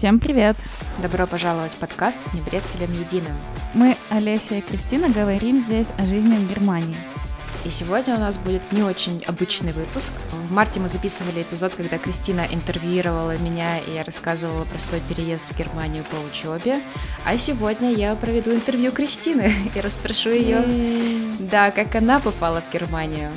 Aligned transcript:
Всем 0.00 0.18
привет! 0.18 0.56
Добро 1.02 1.26
пожаловать 1.26 1.72
в 1.72 1.76
подкаст 1.76 2.32
«Не 2.32 2.40
брецелем 2.40 2.90
единым». 2.90 3.36
Мы, 3.74 3.98
Олеся 4.08 4.54
и 4.54 4.62
Кристина, 4.62 5.10
говорим 5.10 5.60
здесь 5.60 5.88
о 5.98 6.06
жизни 6.06 6.36
в 6.36 6.48
Германии. 6.48 6.96
И 7.66 7.68
сегодня 7.68 8.14
у 8.16 8.18
нас 8.18 8.38
будет 8.38 8.62
не 8.72 8.82
очень 8.82 9.22
обычный 9.26 9.72
выпуск. 9.72 10.10
В 10.32 10.52
марте 10.52 10.80
мы 10.80 10.88
записывали 10.88 11.42
эпизод, 11.42 11.74
когда 11.74 11.98
Кристина 11.98 12.46
интервьюировала 12.50 13.36
меня, 13.36 13.76
и 13.76 13.92
я 13.92 14.02
рассказывала 14.02 14.64
про 14.64 14.78
свой 14.78 15.00
переезд 15.06 15.52
в 15.52 15.58
Германию 15.58 16.02
по 16.04 16.16
учебе. 16.26 16.80
А 17.26 17.36
сегодня 17.36 17.92
я 17.92 18.14
проведу 18.14 18.54
интервью 18.54 18.92
Кристины 18.92 19.52
и 19.74 19.80
расспрошу 19.80 20.30
ее, 20.30 20.64
да, 21.40 21.70
как 21.70 21.94
она 21.94 22.20
попала 22.20 22.62
в 22.62 22.72
Германию. 22.72 23.30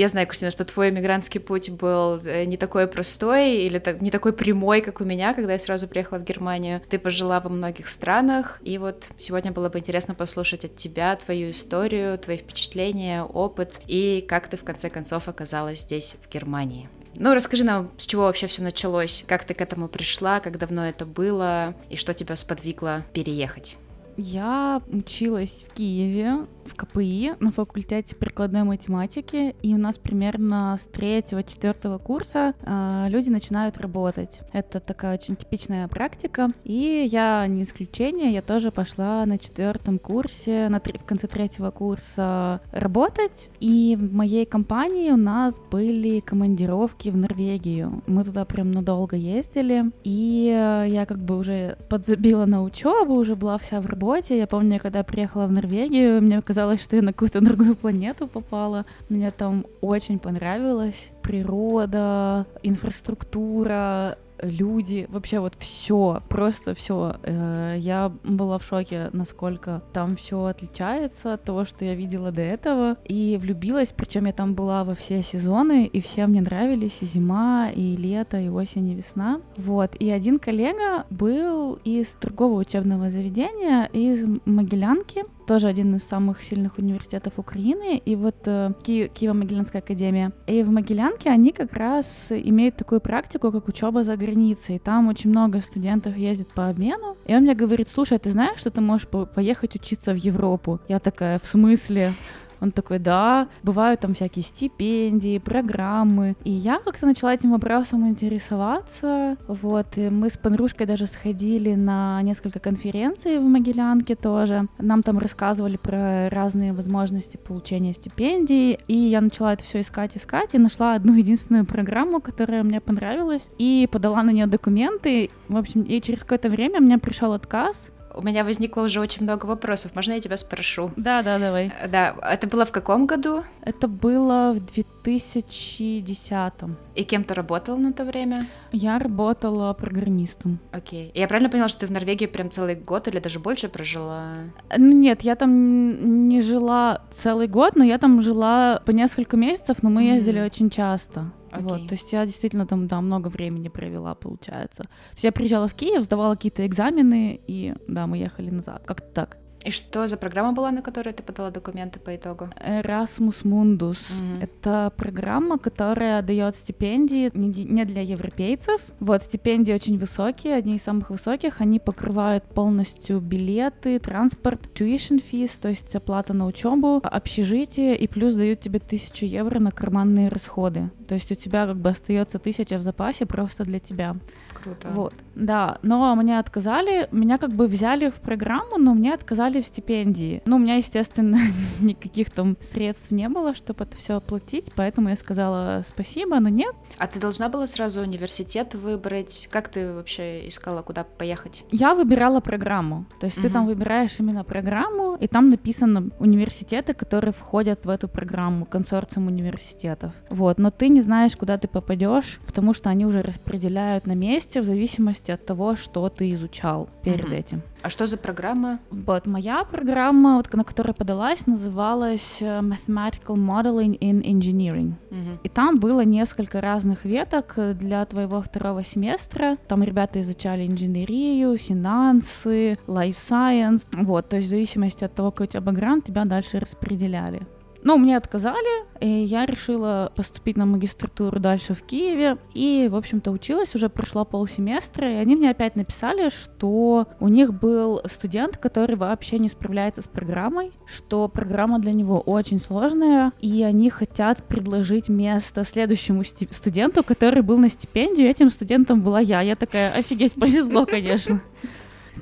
Я 0.00 0.08
знаю, 0.08 0.26
Кристина, 0.26 0.50
что 0.50 0.64
твой 0.64 0.90
мигрантский 0.90 1.40
путь 1.40 1.68
был 1.68 2.18
э, 2.24 2.46
не 2.46 2.56
такой 2.56 2.86
простой 2.86 3.56
или 3.56 3.82
не 4.00 4.10
такой 4.10 4.32
прямой, 4.32 4.80
как 4.80 5.02
у 5.02 5.04
меня, 5.04 5.34
когда 5.34 5.52
я 5.52 5.58
сразу 5.58 5.86
приехала 5.86 6.18
в 6.18 6.24
Германию. 6.24 6.80
Ты 6.88 6.98
пожила 6.98 7.38
во 7.38 7.50
многих 7.50 7.86
странах, 7.86 8.60
и 8.62 8.78
вот 8.78 9.10
сегодня 9.18 9.52
было 9.52 9.68
бы 9.68 9.78
интересно 9.78 10.14
послушать 10.14 10.64
от 10.64 10.74
тебя 10.74 11.14
твою 11.16 11.50
историю, 11.50 12.16
твои 12.16 12.38
впечатления, 12.38 13.24
опыт, 13.24 13.82
и 13.88 14.24
как 14.26 14.48
ты 14.48 14.56
в 14.56 14.64
конце 14.64 14.88
концов 14.88 15.28
оказалась 15.28 15.80
здесь, 15.80 16.16
в 16.22 16.32
Германии. 16.32 16.88
Ну, 17.14 17.34
расскажи 17.34 17.64
нам, 17.64 17.90
с 17.98 18.06
чего 18.06 18.22
вообще 18.22 18.46
все 18.46 18.62
началось, 18.62 19.22
как 19.28 19.44
ты 19.44 19.52
к 19.52 19.60
этому 19.60 19.86
пришла, 19.86 20.40
как 20.40 20.56
давно 20.56 20.88
это 20.88 21.04
было, 21.04 21.74
и 21.90 21.96
что 21.96 22.14
тебя 22.14 22.36
сподвигло 22.36 23.04
переехать. 23.12 23.76
Я 24.16 24.80
училась 24.90 25.64
в 25.68 25.74
Киеве, 25.74 26.46
в 26.64 26.74
КПИ 26.74 27.32
на 27.40 27.50
факультете 27.50 28.14
прикладной 28.14 28.64
математики, 28.64 29.54
и 29.62 29.74
у 29.74 29.78
нас 29.78 29.98
примерно 29.98 30.76
с 30.78 30.86
третьего-четвертого 30.86 31.98
курса 31.98 32.54
э, 32.62 33.06
люди 33.08 33.28
начинают 33.30 33.78
работать. 33.78 34.40
Это 34.52 34.78
такая 34.80 35.14
очень 35.14 35.36
типичная 35.36 35.88
практика, 35.88 36.50
и 36.64 37.08
я 37.10 37.46
не 37.46 37.62
исключение, 37.62 38.32
я 38.32 38.42
тоже 38.42 38.70
пошла 38.70 39.24
на 39.26 39.38
четвертом 39.38 39.98
курсе, 39.98 40.68
на 40.68 40.80
в 40.80 41.04
конце 41.04 41.26
третьего 41.26 41.70
курса 41.70 42.60
работать, 42.72 43.48
и 43.60 43.96
в 43.98 44.12
моей 44.12 44.44
компании 44.44 45.10
у 45.10 45.16
нас 45.16 45.60
были 45.70 46.20
командировки 46.20 47.08
в 47.08 47.16
Норвегию. 47.16 48.02
Мы 48.06 48.24
туда 48.24 48.44
прям 48.44 48.70
надолго 48.70 49.16
ездили, 49.16 49.90
и 50.04 50.50
я 50.88 51.06
как 51.06 51.18
бы 51.18 51.38
уже 51.38 51.78
подзабила 51.88 52.44
на 52.46 52.62
учебу, 52.62 53.14
уже 53.14 53.34
была 53.36 53.58
вся 53.58 53.80
в 53.80 53.86
работе. 53.86 54.09
Я 54.16 54.46
помню, 54.46 54.78
когда 54.80 55.02
приехала 55.02 55.46
в 55.46 55.52
Норвегию, 55.52 56.20
мне 56.22 56.40
казалось, 56.42 56.82
что 56.82 56.96
я 56.96 57.02
на 57.02 57.12
какую-то 57.12 57.40
другую 57.40 57.76
планету 57.76 58.26
попала. 58.26 58.84
Мне 59.08 59.30
там 59.30 59.64
очень 59.80 60.18
понравилось. 60.18 61.10
Природа, 61.22 62.46
инфраструктура, 62.62 64.16
люди, 64.42 65.06
вообще 65.08 65.40
вот 65.40 65.54
все, 65.58 66.22
просто 66.28 66.74
все. 66.74 67.16
Э, 67.22 67.76
я 67.78 68.12
была 68.24 68.58
в 68.58 68.64
шоке, 68.64 69.10
насколько 69.12 69.82
там 69.92 70.16
все 70.16 70.44
отличается 70.44 71.34
от 71.34 71.44
того, 71.44 71.64
что 71.64 71.84
я 71.84 71.94
видела 71.94 72.30
до 72.32 72.42
этого, 72.42 72.96
и 73.04 73.38
влюбилась, 73.40 73.92
причем 73.96 74.26
я 74.26 74.32
там 74.32 74.54
была 74.54 74.84
во 74.84 74.94
все 74.94 75.22
сезоны, 75.22 75.86
и 75.86 76.00
все 76.00 76.26
мне 76.26 76.40
нравились, 76.40 76.98
и 77.00 77.06
зима, 77.06 77.70
и 77.74 77.96
лето, 77.96 78.38
и 78.38 78.48
осень, 78.48 78.88
и 78.88 78.94
весна. 78.94 79.40
Вот, 79.56 79.94
и 79.96 80.10
один 80.10 80.38
коллега 80.38 81.06
был 81.10 81.74
из 81.84 82.14
другого 82.20 82.60
учебного 82.60 83.10
заведения, 83.10 83.84
из 83.92 84.26
Могилянки, 84.44 85.24
тоже 85.50 85.66
один 85.66 85.96
из 85.96 86.04
самых 86.04 86.44
сильных 86.44 86.78
университетов 86.78 87.32
Украины, 87.36 88.00
и 88.08 88.14
вот 88.14 88.36
э, 88.46 88.70
Ки- 88.84 89.10
Киево-Могилянская 89.12 89.78
академия. 89.78 90.30
И 90.46 90.62
в 90.62 90.70
Могилянке 90.70 91.28
они 91.28 91.50
как 91.50 91.72
раз 91.72 92.26
имеют 92.30 92.76
такую 92.76 93.00
практику, 93.00 93.50
как 93.50 93.66
учеба 93.66 94.04
за 94.04 94.16
границей. 94.16 94.78
Там 94.78 95.08
очень 95.08 95.30
много 95.30 95.58
студентов 95.60 96.16
ездит 96.16 96.54
по 96.54 96.68
обмену. 96.68 97.16
И 97.26 97.34
он 97.34 97.42
мне 97.42 97.54
говорит, 97.54 97.88
слушай, 97.88 98.16
а 98.16 98.20
ты 98.20 98.30
знаешь, 98.30 98.60
что 98.60 98.70
ты 98.70 98.80
можешь 98.80 99.08
по- 99.08 99.26
поехать 99.26 99.74
учиться 99.74 100.12
в 100.12 100.16
Европу? 100.16 100.78
Я 100.88 101.00
такая, 101.00 101.40
в 101.40 101.46
смысле? 101.48 102.12
Он 102.60 102.72
такой, 102.72 102.98
да, 102.98 103.48
бывают 103.62 104.00
там 104.00 104.14
всякие 104.14 104.44
стипендии, 104.44 105.38
программы. 105.38 106.36
И 106.44 106.50
я 106.50 106.78
как-то 106.78 107.06
начала 107.06 107.34
этим 107.34 107.52
вопросом 107.52 108.08
интересоваться. 108.08 109.36
Вот, 109.48 109.96
и 109.96 110.10
мы 110.10 110.30
с 110.30 110.36
подружкой 110.36 110.86
даже 110.86 111.06
сходили 111.06 111.74
на 111.74 112.20
несколько 112.22 112.60
конференций 112.60 113.38
в 113.38 113.42
Могилянке 113.42 114.14
тоже. 114.14 114.66
Нам 114.78 115.02
там 115.02 115.18
рассказывали 115.18 115.76
про 115.76 116.28
разные 116.30 116.72
возможности 116.72 117.36
получения 117.36 117.92
стипендий. 117.92 118.78
И 118.86 118.96
я 118.96 119.20
начала 119.20 119.52
это 119.52 119.64
все 119.64 119.80
искать, 119.80 120.16
искать, 120.16 120.54
и 120.54 120.58
нашла 120.58 120.94
одну 120.94 121.14
единственную 121.14 121.64
программу, 121.64 122.20
которая 122.20 122.62
мне 122.62 122.80
понравилась, 122.80 123.46
и 123.58 123.88
подала 123.90 124.22
на 124.22 124.30
нее 124.30 124.46
документы. 124.46 125.30
В 125.48 125.56
общем, 125.56 125.82
и 125.82 126.00
через 126.00 126.20
какое-то 126.20 126.48
время 126.48 126.80
мне 126.80 126.98
пришел 126.98 127.32
отказ, 127.32 127.90
у 128.20 128.22
меня 128.22 128.44
возникло 128.44 128.82
уже 128.82 129.00
очень 129.00 129.22
много 129.22 129.46
вопросов. 129.46 129.94
Можно 129.94 130.12
я 130.12 130.20
тебя 130.20 130.36
спрошу? 130.36 130.90
Да, 130.96 131.22
да, 131.22 131.38
давай. 131.38 131.72
Да, 131.88 132.14
это 132.30 132.46
было 132.46 132.66
в 132.66 132.70
каком 132.70 133.06
году? 133.06 133.44
Это 133.62 133.88
было 133.88 134.52
в 134.54 134.60
2010. 134.60 136.52
И 136.96 137.04
кем 137.04 137.24
ты 137.24 137.32
работала 137.34 137.78
на 137.78 137.94
то 137.94 138.04
время? 138.04 138.46
Я 138.72 138.98
работала 138.98 139.72
программистом. 139.72 140.58
Окей. 140.70 141.10
Я 141.14 141.26
правильно 141.28 141.48
поняла, 141.48 141.68
что 141.68 141.80
ты 141.80 141.86
в 141.86 141.90
Норвегии 141.90 142.26
прям 142.26 142.50
целый 142.50 142.74
год 142.74 143.08
или 143.08 143.20
даже 143.20 143.38
больше 143.38 143.70
прожила? 143.70 144.34
Ну 144.76 144.92
нет, 144.92 145.22
я 145.22 145.34
там 145.34 146.28
не 146.28 146.42
жила 146.42 147.00
целый 147.12 147.48
год, 147.48 147.74
но 147.74 147.84
я 147.84 147.96
там 147.96 148.20
жила 148.20 148.82
по 148.84 148.90
несколько 148.90 149.38
месяцев, 149.38 149.78
но 149.82 149.88
мы 149.88 150.02
mm-hmm. 150.02 150.16
ездили 150.16 150.40
очень 150.40 150.68
часто. 150.68 151.32
Okay. 151.50 151.62
Вот, 151.62 151.88
то 151.88 151.94
есть 151.94 152.12
я 152.12 152.24
действительно 152.26 152.66
там 152.66 152.86
да, 152.86 153.00
много 153.00 153.28
времени 153.28 153.68
провела, 153.68 154.14
получается. 154.14 154.84
То 154.84 155.12
есть 155.12 155.24
я 155.24 155.32
приезжала 155.32 155.66
в 155.66 155.74
Киев, 155.74 156.04
сдавала 156.04 156.34
какие-то 156.34 156.66
экзамены, 156.66 157.40
и 157.46 157.74
да, 157.88 158.06
мы 158.06 158.18
ехали 158.18 158.50
назад. 158.50 158.82
Как-то 158.86 159.08
так. 159.12 159.36
И 159.62 159.70
что 159.70 160.06
за 160.06 160.16
программа 160.16 160.52
была, 160.52 160.70
на 160.70 160.80
которую 160.80 161.12
ты 161.12 161.22
подала 161.22 161.50
документы 161.50 162.00
по 162.00 162.16
итогу? 162.16 162.48
Erasmus 162.66 163.44
Mundus. 163.44 163.98
Mm-hmm. 163.98 164.42
Это 164.42 164.90
программа, 164.96 165.58
которая 165.58 166.22
дает 166.22 166.56
стипендии 166.56 167.30
не 167.34 167.84
для 167.84 168.00
европейцев. 168.00 168.80
Вот, 169.00 169.22
стипендии 169.22 169.74
очень 169.74 169.98
высокие, 169.98 170.54
одни 170.54 170.76
из 170.76 170.82
самых 170.82 171.10
высоких. 171.10 171.60
Они 171.60 171.78
покрывают 171.78 172.44
полностью 172.44 173.20
билеты, 173.20 173.98
транспорт, 173.98 174.62
tuition 174.74 175.22
fees, 175.22 175.50
то 175.60 175.68
есть 175.68 175.94
оплата 175.94 176.32
на 176.32 176.46
учебу, 176.46 176.98
общежитие, 177.02 177.98
и 177.98 178.06
плюс 178.06 178.34
дают 178.36 178.60
тебе 178.60 178.78
тысячу 178.78 179.26
евро 179.26 179.58
на 179.58 179.72
карманные 179.72 180.30
расходы. 180.30 180.90
То 181.10 181.14
есть 181.14 181.32
у 181.32 181.34
тебя 181.34 181.66
как 181.66 181.76
бы 181.76 181.90
остается 181.90 182.38
тысяча 182.38 182.78
в 182.78 182.82
запасе 182.82 183.26
просто 183.26 183.64
для 183.64 183.80
тебя. 183.80 184.14
Круто. 184.54 184.90
Вот, 184.90 185.12
да. 185.34 185.78
Но 185.82 186.14
мне 186.14 186.38
отказали, 186.38 187.08
меня 187.10 187.36
как 187.36 187.50
бы 187.50 187.66
взяли 187.66 188.10
в 188.10 188.20
программу, 188.20 188.78
но 188.78 188.94
мне 188.94 189.12
отказали 189.12 189.60
в 189.60 189.66
стипендии. 189.66 190.40
Ну, 190.46 190.54
у 190.54 190.58
меня, 190.60 190.76
естественно, 190.76 191.40
никаких 191.80 192.30
там 192.30 192.56
средств 192.60 193.10
не 193.10 193.28
было, 193.28 193.56
чтобы 193.56 193.82
это 193.82 193.96
все 193.96 194.18
оплатить, 194.18 194.70
поэтому 194.76 195.08
я 195.08 195.16
сказала 195.16 195.82
спасибо, 195.84 196.38
но 196.38 196.48
нет. 196.48 196.76
А 196.96 197.08
ты 197.08 197.18
должна 197.18 197.48
была 197.48 197.66
сразу 197.66 198.02
университет 198.02 198.76
выбрать? 198.76 199.48
Как 199.50 199.66
ты 199.66 199.92
вообще 199.92 200.46
искала, 200.46 200.82
куда 200.82 201.02
поехать? 201.02 201.64
Я 201.72 201.96
выбирала 201.96 202.38
программу. 202.38 203.06
То 203.18 203.26
есть 203.26 203.38
угу. 203.38 203.48
ты 203.48 203.52
там 203.52 203.66
выбираешь 203.66 204.14
именно 204.20 204.44
программу, 204.44 205.16
и 205.16 205.26
там 205.26 205.50
написано 205.50 206.10
университеты, 206.20 206.94
которые 206.94 207.32
входят 207.32 207.84
в 207.84 207.88
эту 207.88 208.06
программу, 208.06 208.64
консорциум 208.64 209.26
университетов. 209.26 210.12
Вот, 210.30 210.58
но 210.58 210.70
ты 210.70 210.88
не 210.88 210.99
знаешь, 211.02 211.36
куда 211.36 211.58
ты 211.58 211.68
попадешь, 211.68 212.40
потому 212.46 212.74
что 212.74 212.90
они 212.90 213.06
уже 213.06 213.22
распределяют 213.22 214.06
на 214.06 214.14
месте, 214.14 214.60
в 214.60 214.64
зависимости 214.64 215.30
от 215.30 215.44
того, 215.46 215.76
что 215.76 216.08
ты 216.08 216.32
изучал 216.32 216.88
перед 217.02 217.24
угу. 217.24 217.34
этим. 217.34 217.62
А 217.82 217.88
что 217.88 218.06
за 218.06 218.18
программа? 218.18 218.78
Вот, 218.90 219.26
моя 219.26 219.64
программа, 219.64 220.36
вот, 220.36 220.52
на 220.52 220.64
которую 220.64 220.94
подалась, 220.94 221.46
называлась 221.46 222.36
э, 222.40 222.60
Mathematical 222.60 223.36
Modeling 223.36 223.98
in 223.98 224.22
Engineering. 224.22 224.92
Угу. 225.10 225.38
И 225.44 225.48
там 225.48 225.78
было 225.78 226.04
несколько 226.04 226.60
разных 226.60 227.04
веток 227.04 227.54
для 227.56 228.04
твоего 228.04 228.42
второго 228.42 228.84
семестра. 228.84 229.56
Там 229.66 229.82
ребята 229.82 230.20
изучали 230.20 230.66
инженерию, 230.66 231.56
финансы, 231.56 232.78
life 232.86 233.16
science. 233.16 233.82
Вот, 233.92 234.28
то 234.28 234.36
есть 234.36 234.48
в 234.48 234.50
зависимости 234.50 235.04
от 235.04 235.14
того, 235.14 235.30
какой 235.30 235.46
у 235.46 235.50
тебя 235.50 235.60
бэкграунд, 235.62 236.04
тебя 236.04 236.24
дальше 236.24 236.58
распределяли. 236.58 237.46
Но 237.82 237.96
мне 237.96 238.16
отказали, 238.16 238.84
и 239.00 239.08
я 239.08 239.46
решила 239.46 240.12
поступить 240.14 240.56
на 240.56 240.66
магистратуру 240.66 241.40
дальше 241.40 241.74
в 241.74 241.82
Киеве. 241.82 242.36
И, 242.52 242.88
в 242.90 242.96
общем-то, 242.96 243.30
училась, 243.30 243.74
уже 243.74 243.88
прошла 243.88 244.24
полсеместра, 244.24 245.10
и 245.10 245.14
они 245.16 245.36
мне 245.36 245.50
опять 245.50 245.76
написали, 245.76 246.28
что 246.28 247.06
у 247.20 247.28
них 247.28 247.54
был 247.54 248.02
студент, 248.04 248.58
который 248.58 248.96
вообще 248.96 249.38
не 249.38 249.48
справляется 249.48 250.02
с 250.02 250.06
программой, 250.06 250.72
что 250.86 251.28
программа 251.28 251.78
для 251.78 251.92
него 251.92 252.20
очень 252.20 252.60
сложная, 252.60 253.32
и 253.40 253.62
они 253.62 253.88
хотят 253.88 254.44
предложить 254.44 255.08
место 255.08 255.64
следующему 255.64 256.22
студенту, 256.24 257.02
который 257.02 257.42
был 257.42 257.56
на 257.58 257.68
стипендию, 257.68 258.28
этим 258.28 258.50
студентом 258.50 259.00
была 259.00 259.20
я. 259.20 259.40
Я 259.40 259.56
такая, 259.56 259.92
офигеть, 259.92 260.34
повезло, 260.34 260.84
конечно. 260.84 261.40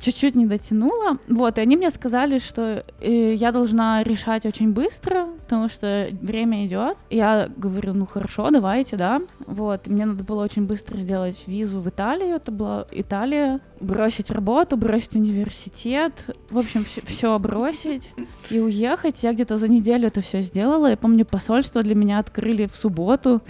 чуть-чуть 0.01 0.37
не 0.37 0.47
дотянула. 0.47 1.19
Вот, 1.29 1.59
и 1.59 1.61
они 1.61 1.77
мне 1.77 1.91
сказали, 1.91 2.39
что 2.39 2.83
э, 3.01 3.35
я 3.35 3.53
должна 3.53 4.03
решать 4.03 4.47
очень 4.47 4.73
быстро, 4.73 5.27
потому 5.41 5.69
что 5.69 6.09
время 6.21 6.67
идет. 6.67 6.97
Я 7.11 7.49
говорю, 7.57 7.95
ну 7.95 8.07
хорошо, 8.07 8.51
давайте, 8.51 8.97
да. 8.97 9.21
Вот, 9.47 9.87
мне 9.87 10.07
надо 10.07 10.25
было 10.25 10.45
очень 10.45 10.67
быстро 10.67 10.97
сделать 10.99 11.43
визу 11.47 11.81
в 11.81 11.89
Италию, 11.89 12.37
это 12.37 12.53
была 12.53 12.87
Италия, 12.91 13.61
бросить 13.81 14.31
работу, 14.31 14.77
бросить 14.77 15.15
университет, 15.15 16.13
в 16.51 16.59
общем, 16.59 16.85
все 17.05 17.39
бросить 17.39 18.11
и 18.51 18.59
уехать. 18.59 19.23
Я 19.23 19.33
где-то 19.33 19.57
за 19.57 19.69
неделю 19.69 20.09
это 20.09 20.21
все 20.21 20.41
сделала. 20.41 20.89
Я 20.89 20.97
помню, 20.97 21.25
посольство 21.25 21.83
для 21.83 21.95
меня 21.95 22.19
открыли 22.19 22.67
в 22.67 22.77
субботу 22.77 23.41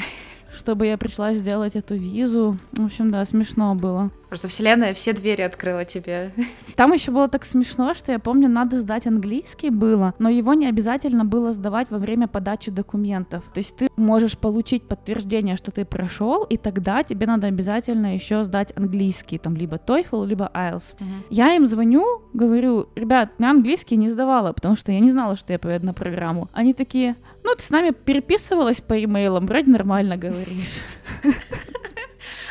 чтобы 0.54 0.86
я 0.86 0.98
пришла 0.98 1.34
сделать 1.34 1.76
эту 1.76 1.94
визу. 1.94 2.58
В 2.72 2.84
общем, 2.84 3.10
да, 3.10 3.24
смешно 3.24 3.74
было. 3.74 4.10
Просто 4.28 4.48
вселенная 4.48 4.92
все 4.92 5.14
двери 5.14 5.42
открыла 5.42 5.84
тебе. 5.84 6.32
Там 6.76 6.92
еще 6.92 7.10
было 7.10 7.28
так 7.28 7.44
смешно, 7.44 7.94
что 7.94 8.12
я 8.12 8.18
помню, 8.18 8.48
надо 8.48 8.78
сдать 8.78 9.06
английский 9.06 9.70
было, 9.70 10.14
но 10.18 10.28
его 10.28 10.54
не 10.54 10.66
обязательно 10.66 11.24
было 11.24 11.52
сдавать 11.52 11.90
во 11.90 11.98
время 11.98 12.28
подачи 12.28 12.70
документов. 12.70 13.42
То 13.54 13.58
есть 13.58 13.76
ты 13.76 13.88
можешь 13.96 14.36
получить 14.36 14.86
подтверждение, 14.86 15.56
что 15.56 15.70
ты 15.70 15.84
прошел, 15.84 16.44
и 16.44 16.56
тогда 16.58 17.02
тебе 17.02 17.26
надо 17.26 17.46
обязательно 17.46 18.14
еще 18.14 18.44
сдать 18.44 18.72
английский, 18.76 19.38
там 19.38 19.56
либо 19.56 19.76
TOEFL, 19.76 20.26
либо 20.26 20.50
IELTS. 20.54 20.82
Uh-huh. 20.98 21.06
Я 21.30 21.56
им 21.56 21.66
звоню, 21.66 22.22
говорю, 22.34 22.88
ребят, 22.96 23.30
я 23.38 23.50
английский 23.50 23.96
не 23.96 24.10
сдавала, 24.10 24.52
потому 24.52 24.76
что 24.76 24.92
я 24.92 25.00
не 25.00 25.10
знала, 25.10 25.36
что 25.36 25.52
я 25.52 25.58
поеду 25.58 25.86
на 25.86 25.94
программу. 25.94 26.48
Они 26.52 26.74
такие, 26.74 27.16
ну, 27.44 27.55
ты 27.55 27.62
с 27.62 27.70
нами 27.70 27.90
переписывалась 27.90 28.81
по 28.81 29.02
имейлам, 29.02 29.46
вроде 29.46 29.70
нормально 29.70 30.17
говоришь. 30.17 30.81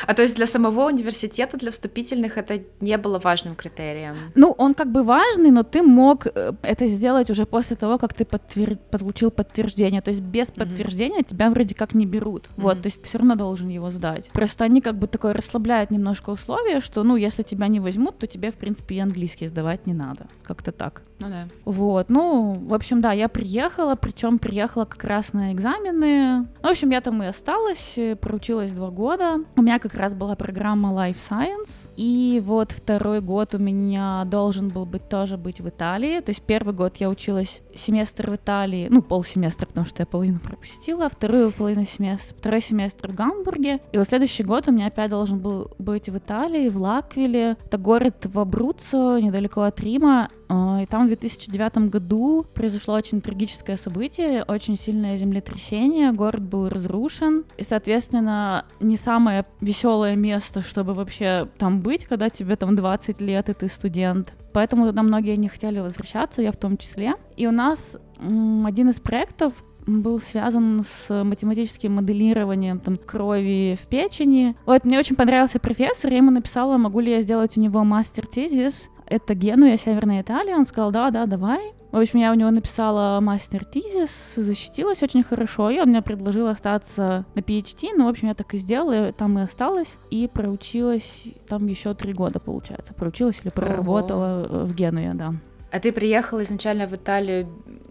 А 0.06 0.14
то 0.14 0.22
есть 0.22 0.36
для 0.36 0.46
самого 0.46 0.86
университета, 0.86 1.56
для 1.56 1.70
вступительных 1.70 2.38
это 2.38 2.60
не 2.80 2.96
было 2.98 3.18
важным 3.18 3.54
критерием? 3.54 4.16
Ну, 4.34 4.54
он 4.58 4.74
как 4.74 4.90
бы 4.90 5.02
важный, 5.02 5.50
но 5.50 5.62
ты 5.62 5.82
мог 5.82 6.26
э, 6.26 6.52
это 6.62 6.86
сделать 6.86 7.30
уже 7.30 7.46
после 7.46 7.76
того, 7.76 7.98
как 7.98 8.14
ты 8.14 8.24
подтвер... 8.24 8.76
получил 8.90 9.30
подтверждение. 9.30 10.00
То 10.00 10.10
есть 10.10 10.22
без 10.22 10.48
mm-hmm. 10.48 10.58
подтверждения 10.58 11.22
тебя 11.22 11.50
вроде 11.50 11.74
как 11.74 11.94
не 11.94 12.06
берут. 12.06 12.44
Mm-hmm. 12.44 12.62
Вот, 12.62 12.82
то 12.82 12.86
есть 12.86 13.04
все 13.04 13.18
равно 13.18 13.34
должен 13.34 13.68
его 13.68 13.90
сдать. 13.90 14.28
Просто 14.32 14.64
они 14.64 14.80
как 14.80 14.96
бы 14.98 15.06
такое 15.06 15.32
расслабляют 15.32 15.90
немножко 15.90 16.30
условия, 16.30 16.80
что, 16.80 17.02
ну, 17.02 17.16
если 17.16 17.42
тебя 17.42 17.68
не 17.68 17.80
возьмут, 17.80 18.18
то 18.18 18.26
тебе, 18.26 18.50
в 18.50 18.54
принципе, 18.54 18.96
и 18.96 19.00
английский 19.00 19.48
сдавать 19.48 19.86
не 19.86 19.94
надо. 19.94 20.26
Как-то 20.42 20.72
так. 20.72 21.02
Ну 21.20 21.28
да. 21.28 21.48
Вот, 21.64 22.10
ну, 22.10 22.54
в 22.54 22.74
общем, 22.74 23.00
да, 23.00 23.12
я 23.12 23.28
приехала, 23.28 23.94
причем 23.96 24.38
приехала 24.38 24.84
как 24.84 25.04
раз 25.04 25.32
на 25.32 25.52
экзамены. 25.52 26.46
В 26.62 26.66
общем, 26.66 26.90
я 26.90 27.00
там 27.00 27.22
и 27.22 27.26
осталась, 27.26 27.96
проучилась 28.20 28.72
два 28.72 28.90
года. 28.90 29.38
У 29.56 29.62
меня 29.62 29.78
как 29.78 29.87
раз 29.94 30.14
была 30.14 30.36
программа 30.36 30.90
Life 30.90 31.16
Science, 31.30 31.88
и 31.96 32.42
вот 32.44 32.72
второй 32.72 33.20
год 33.20 33.54
у 33.54 33.58
меня 33.58 34.24
должен 34.26 34.68
был 34.68 34.84
быть 34.86 35.08
тоже 35.08 35.36
быть 35.36 35.60
в 35.60 35.68
Италии, 35.68 36.20
то 36.20 36.30
есть 36.30 36.42
первый 36.42 36.74
год 36.74 36.96
я 36.96 37.08
училась 37.08 37.60
семестр 37.74 38.30
в 38.30 38.36
Италии, 38.36 38.88
ну, 38.90 39.02
полсеместра, 39.02 39.66
потому 39.66 39.86
что 39.86 40.02
я 40.02 40.06
половину 40.06 40.40
пропустила, 40.40 41.06
а 41.06 41.08
вторую 41.08 41.52
половину 41.52 41.84
семестра, 41.84 42.34
второй 42.36 42.60
семестр 42.60 43.12
в 43.12 43.14
Гамбурге, 43.14 43.80
и 43.92 43.98
вот 43.98 44.06
следующий 44.06 44.42
год 44.42 44.68
у 44.68 44.72
меня 44.72 44.86
опять 44.86 45.10
должен 45.10 45.38
был 45.38 45.70
быть 45.78 46.08
в 46.08 46.16
Италии, 46.16 46.68
в 46.68 46.80
Лаквиле, 46.80 47.56
это 47.64 47.78
город 47.78 48.26
в 48.26 48.38
Абруццо, 48.38 49.18
недалеко 49.18 49.62
от 49.62 49.80
Рима, 49.80 50.28
и 50.50 50.86
там 50.86 51.04
в 51.04 51.08
2009 51.08 51.90
году 51.90 52.46
произошло 52.54 52.94
очень 52.94 53.20
трагическое 53.20 53.76
событие, 53.76 54.44
очень 54.44 54.76
сильное 54.76 55.16
землетрясение, 55.16 56.12
город 56.12 56.42
был 56.42 56.68
разрушен, 56.68 57.44
и, 57.56 57.62
соответственно, 57.62 58.64
не 58.80 58.96
самое 58.96 59.44
веселое 59.60 60.16
место, 60.16 60.62
чтобы 60.62 60.94
вообще 60.94 61.48
там 61.58 61.80
быть, 61.80 62.04
когда 62.06 62.30
тебе 62.30 62.56
там 62.56 62.74
20 62.76 63.20
лет, 63.20 63.48
и 63.50 63.54
ты 63.54 63.68
студент. 63.68 64.34
Поэтому 64.52 64.86
туда 64.86 65.02
многие 65.02 65.36
не 65.36 65.48
хотели 65.48 65.80
возвращаться, 65.80 66.40
я 66.40 66.50
в 66.50 66.56
том 66.56 66.78
числе. 66.78 67.14
И 67.36 67.46
у 67.46 67.52
нас 67.52 67.98
один 68.18 68.88
из 68.88 68.98
проектов 69.00 69.52
был 69.86 70.18
связан 70.20 70.84
с 70.84 71.24
математическим 71.24 71.94
моделированием 71.94 72.78
там, 72.78 72.96
крови 72.96 73.78
в 73.80 73.88
печени. 73.88 74.54
Вот, 74.66 74.84
мне 74.84 74.98
очень 74.98 75.16
понравился 75.16 75.58
профессор, 75.58 76.10
я 76.10 76.18
ему 76.18 76.30
написала, 76.30 76.76
могу 76.76 77.00
ли 77.00 77.10
я 77.10 77.22
сделать 77.22 77.56
у 77.56 77.60
него 77.60 77.84
мастер-тезис 77.84 78.88
это 79.08 79.34
Генуя, 79.34 79.76
Северная 79.76 80.22
Италия. 80.22 80.56
Он 80.56 80.64
сказал, 80.64 80.90
да, 80.90 81.10
да, 81.10 81.26
давай. 81.26 81.72
В 81.90 81.96
общем, 81.96 82.20
я 82.20 82.32
у 82.32 82.34
него 82.34 82.50
написала 82.50 83.18
мастер-тизис, 83.20 84.34
защитилась 84.36 85.02
очень 85.02 85.22
хорошо, 85.22 85.70
и 85.70 85.80
он 85.80 85.88
мне 85.88 86.02
предложил 86.02 86.48
остаться 86.48 87.24
на 87.34 87.40
PhD, 87.40 87.88
ну, 87.96 88.04
в 88.04 88.08
общем, 88.08 88.28
я 88.28 88.34
так 88.34 88.52
и 88.52 88.58
сделала, 88.58 89.10
там 89.12 89.38
и 89.38 89.42
осталась, 89.42 89.88
и 90.10 90.28
проучилась 90.28 91.24
там 91.48 91.66
еще 91.66 91.94
три 91.94 92.12
года, 92.12 92.40
получается, 92.40 92.92
проучилась 92.92 93.40
или 93.42 93.48
проработала 93.48 94.44
Ого. 94.44 94.64
в 94.66 94.74
Генуе, 94.74 95.14
да. 95.14 95.32
А 95.70 95.80
ты 95.80 95.92
приехала 95.92 96.42
изначально 96.42 96.86
в 96.86 96.94
Италию 96.94 97.48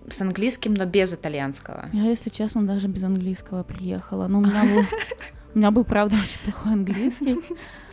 с 0.10 0.22
английским, 0.22 0.76
но 0.76 0.86
без 0.86 1.14
итальянского? 1.14 1.90
Я, 1.92 2.04
если 2.04 2.30
честно, 2.30 2.66
даже 2.66 2.88
без 2.88 3.04
английского 3.04 3.64
приехала. 3.64 4.28
Но 4.28 4.40
у 4.40 4.42
меня 4.42 4.64
был, 4.76 4.84
у 5.56 5.58
меня 5.58 5.72
был 5.72 5.84
правда, 5.84 6.16
очень 6.16 6.40
плохой 6.52 6.74
английский. 6.74 7.40